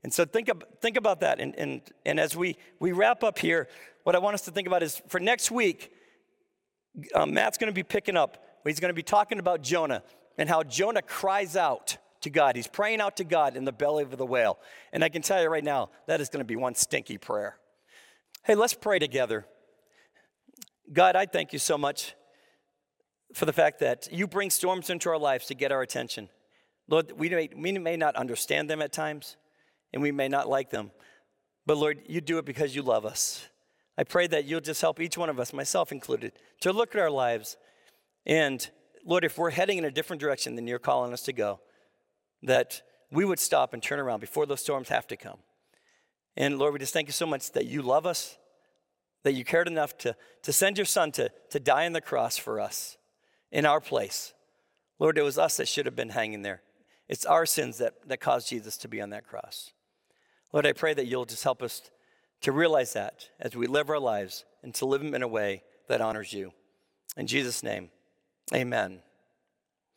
And 0.03 0.13
so 0.13 0.25
think, 0.25 0.49
think 0.81 0.97
about 0.97 1.21
that. 1.21 1.39
And, 1.39 1.55
and, 1.55 1.81
and 2.05 2.19
as 2.19 2.35
we, 2.35 2.57
we 2.79 2.91
wrap 2.91 3.23
up 3.23 3.39
here, 3.39 3.69
what 4.03 4.15
I 4.15 4.19
want 4.19 4.33
us 4.33 4.41
to 4.41 4.51
think 4.51 4.67
about 4.67 4.83
is 4.83 5.01
for 5.07 5.19
next 5.19 5.49
week, 5.49 5.91
um, 7.15 7.33
Matt's 7.33 7.57
going 7.57 7.71
to 7.71 7.73
be 7.73 7.83
picking 7.83 8.17
up. 8.17 8.37
He's 8.65 8.79
going 8.79 8.89
to 8.89 8.95
be 8.95 9.03
talking 9.03 9.39
about 9.39 9.61
Jonah 9.61 10.03
and 10.37 10.49
how 10.49 10.63
Jonah 10.63 11.01
cries 11.01 11.55
out 11.55 11.97
to 12.21 12.29
God. 12.29 12.55
He's 12.55 12.67
praying 12.67 13.01
out 13.01 13.17
to 13.17 13.23
God 13.23 13.55
in 13.57 13.65
the 13.65 13.71
belly 13.71 14.03
of 14.03 14.17
the 14.17 14.25
whale. 14.25 14.57
And 14.91 15.03
I 15.03 15.09
can 15.09 15.21
tell 15.21 15.41
you 15.41 15.49
right 15.49 15.63
now, 15.63 15.89
that 16.07 16.21
is 16.21 16.29
going 16.29 16.39
to 16.39 16.45
be 16.45 16.55
one 16.55 16.75
stinky 16.75 17.17
prayer. 17.17 17.57
Hey, 18.43 18.55
let's 18.55 18.73
pray 18.73 18.99
together. 18.99 19.45
God, 20.91 21.15
I 21.15 21.25
thank 21.25 21.53
you 21.53 21.59
so 21.59 21.77
much 21.77 22.15
for 23.33 23.45
the 23.45 23.53
fact 23.53 23.79
that 23.79 24.07
you 24.11 24.27
bring 24.27 24.49
storms 24.49 24.89
into 24.89 25.09
our 25.09 25.17
lives 25.17 25.47
to 25.47 25.55
get 25.55 25.71
our 25.71 25.81
attention. 25.81 26.29
Lord, 26.87 27.11
we 27.17 27.29
may, 27.29 27.49
we 27.55 27.71
may 27.73 27.97
not 27.97 28.15
understand 28.15 28.69
them 28.69 28.81
at 28.81 28.91
times, 28.91 29.37
and 29.93 30.01
we 30.01 30.11
may 30.11 30.27
not 30.27 30.49
like 30.49 30.69
them, 30.69 30.91
but 31.65 31.77
Lord, 31.77 32.01
you 32.07 32.19
do 32.19 32.37
it 32.37 32.45
because 32.45 32.75
you 32.75 32.81
love 32.81 33.05
us. 33.05 33.47
I 33.97 34.03
pray 34.03 34.27
that 34.27 34.45
you'll 34.45 34.61
just 34.61 34.81
help 34.81 34.99
each 34.99 35.17
one 35.17 35.29
of 35.29 35.39
us, 35.39 35.53
myself 35.53 35.91
included, 35.91 36.33
to 36.61 36.73
look 36.73 36.95
at 36.95 37.01
our 37.01 37.11
lives 37.11 37.57
and 38.25 38.67
Lord, 39.05 39.25
if 39.25 39.37
we're 39.37 39.51
heading 39.51 39.77
in 39.77 39.85
a 39.85 39.91
different 39.91 40.21
direction 40.21 40.55
than 40.55 40.67
you're 40.67 40.79
calling 40.79 41.13
us 41.13 41.23
to 41.23 41.33
go, 41.33 41.59
that 42.43 42.81
we 43.11 43.25
would 43.25 43.39
stop 43.39 43.73
and 43.73 43.83
turn 43.83 43.99
around 43.99 44.19
before 44.19 44.45
those 44.45 44.61
storms 44.61 44.89
have 44.89 45.07
to 45.07 45.17
come. 45.17 45.37
And 46.35 46.57
Lord, 46.57 46.73
we 46.73 46.79
just 46.79 46.93
thank 46.93 47.07
you 47.07 47.13
so 47.13 47.25
much 47.25 47.51
that 47.51 47.65
you 47.65 47.81
love 47.81 48.05
us, 48.05 48.37
that 49.23 49.33
you 49.33 49.45
cared 49.45 49.67
enough 49.67 49.97
to, 49.99 50.15
to 50.41 50.53
send 50.53 50.77
your 50.77 50.85
son 50.85 51.11
to, 51.13 51.31
to 51.51 51.59
die 51.59 51.85
on 51.85 51.93
the 51.93 52.01
cross 52.01 52.37
for 52.37 52.59
us 52.59 52.97
in 53.51 53.65
our 53.65 53.79
place. 53.79 54.33
Lord, 54.99 55.17
it 55.17 55.21
was 55.21 55.37
us 55.37 55.57
that 55.57 55.67
should 55.67 55.85
have 55.85 55.95
been 55.95 56.09
hanging 56.09 56.41
there. 56.41 56.61
It's 57.07 57.25
our 57.25 57.45
sins 57.45 57.77
that, 57.77 57.93
that 58.07 58.19
caused 58.19 58.49
Jesus 58.49 58.77
to 58.77 58.87
be 58.87 59.01
on 59.01 59.11
that 59.11 59.27
cross. 59.27 59.71
Lord, 60.51 60.65
I 60.65 60.73
pray 60.73 60.93
that 60.93 61.07
you'll 61.07 61.25
just 61.25 61.43
help 61.43 61.61
us 61.61 61.81
to 62.41 62.51
realize 62.51 62.93
that 62.93 63.29
as 63.39 63.55
we 63.55 63.67
live 63.67 63.89
our 63.89 63.99
lives 63.99 64.45
and 64.63 64.73
to 64.75 64.85
live 64.85 65.01
them 65.01 65.13
in 65.13 65.23
a 65.23 65.27
way 65.27 65.63
that 65.87 66.01
honors 66.01 66.33
you. 66.33 66.53
In 67.15 67.27
Jesus' 67.27 67.63
name, 67.63 67.89
amen. 68.51 69.01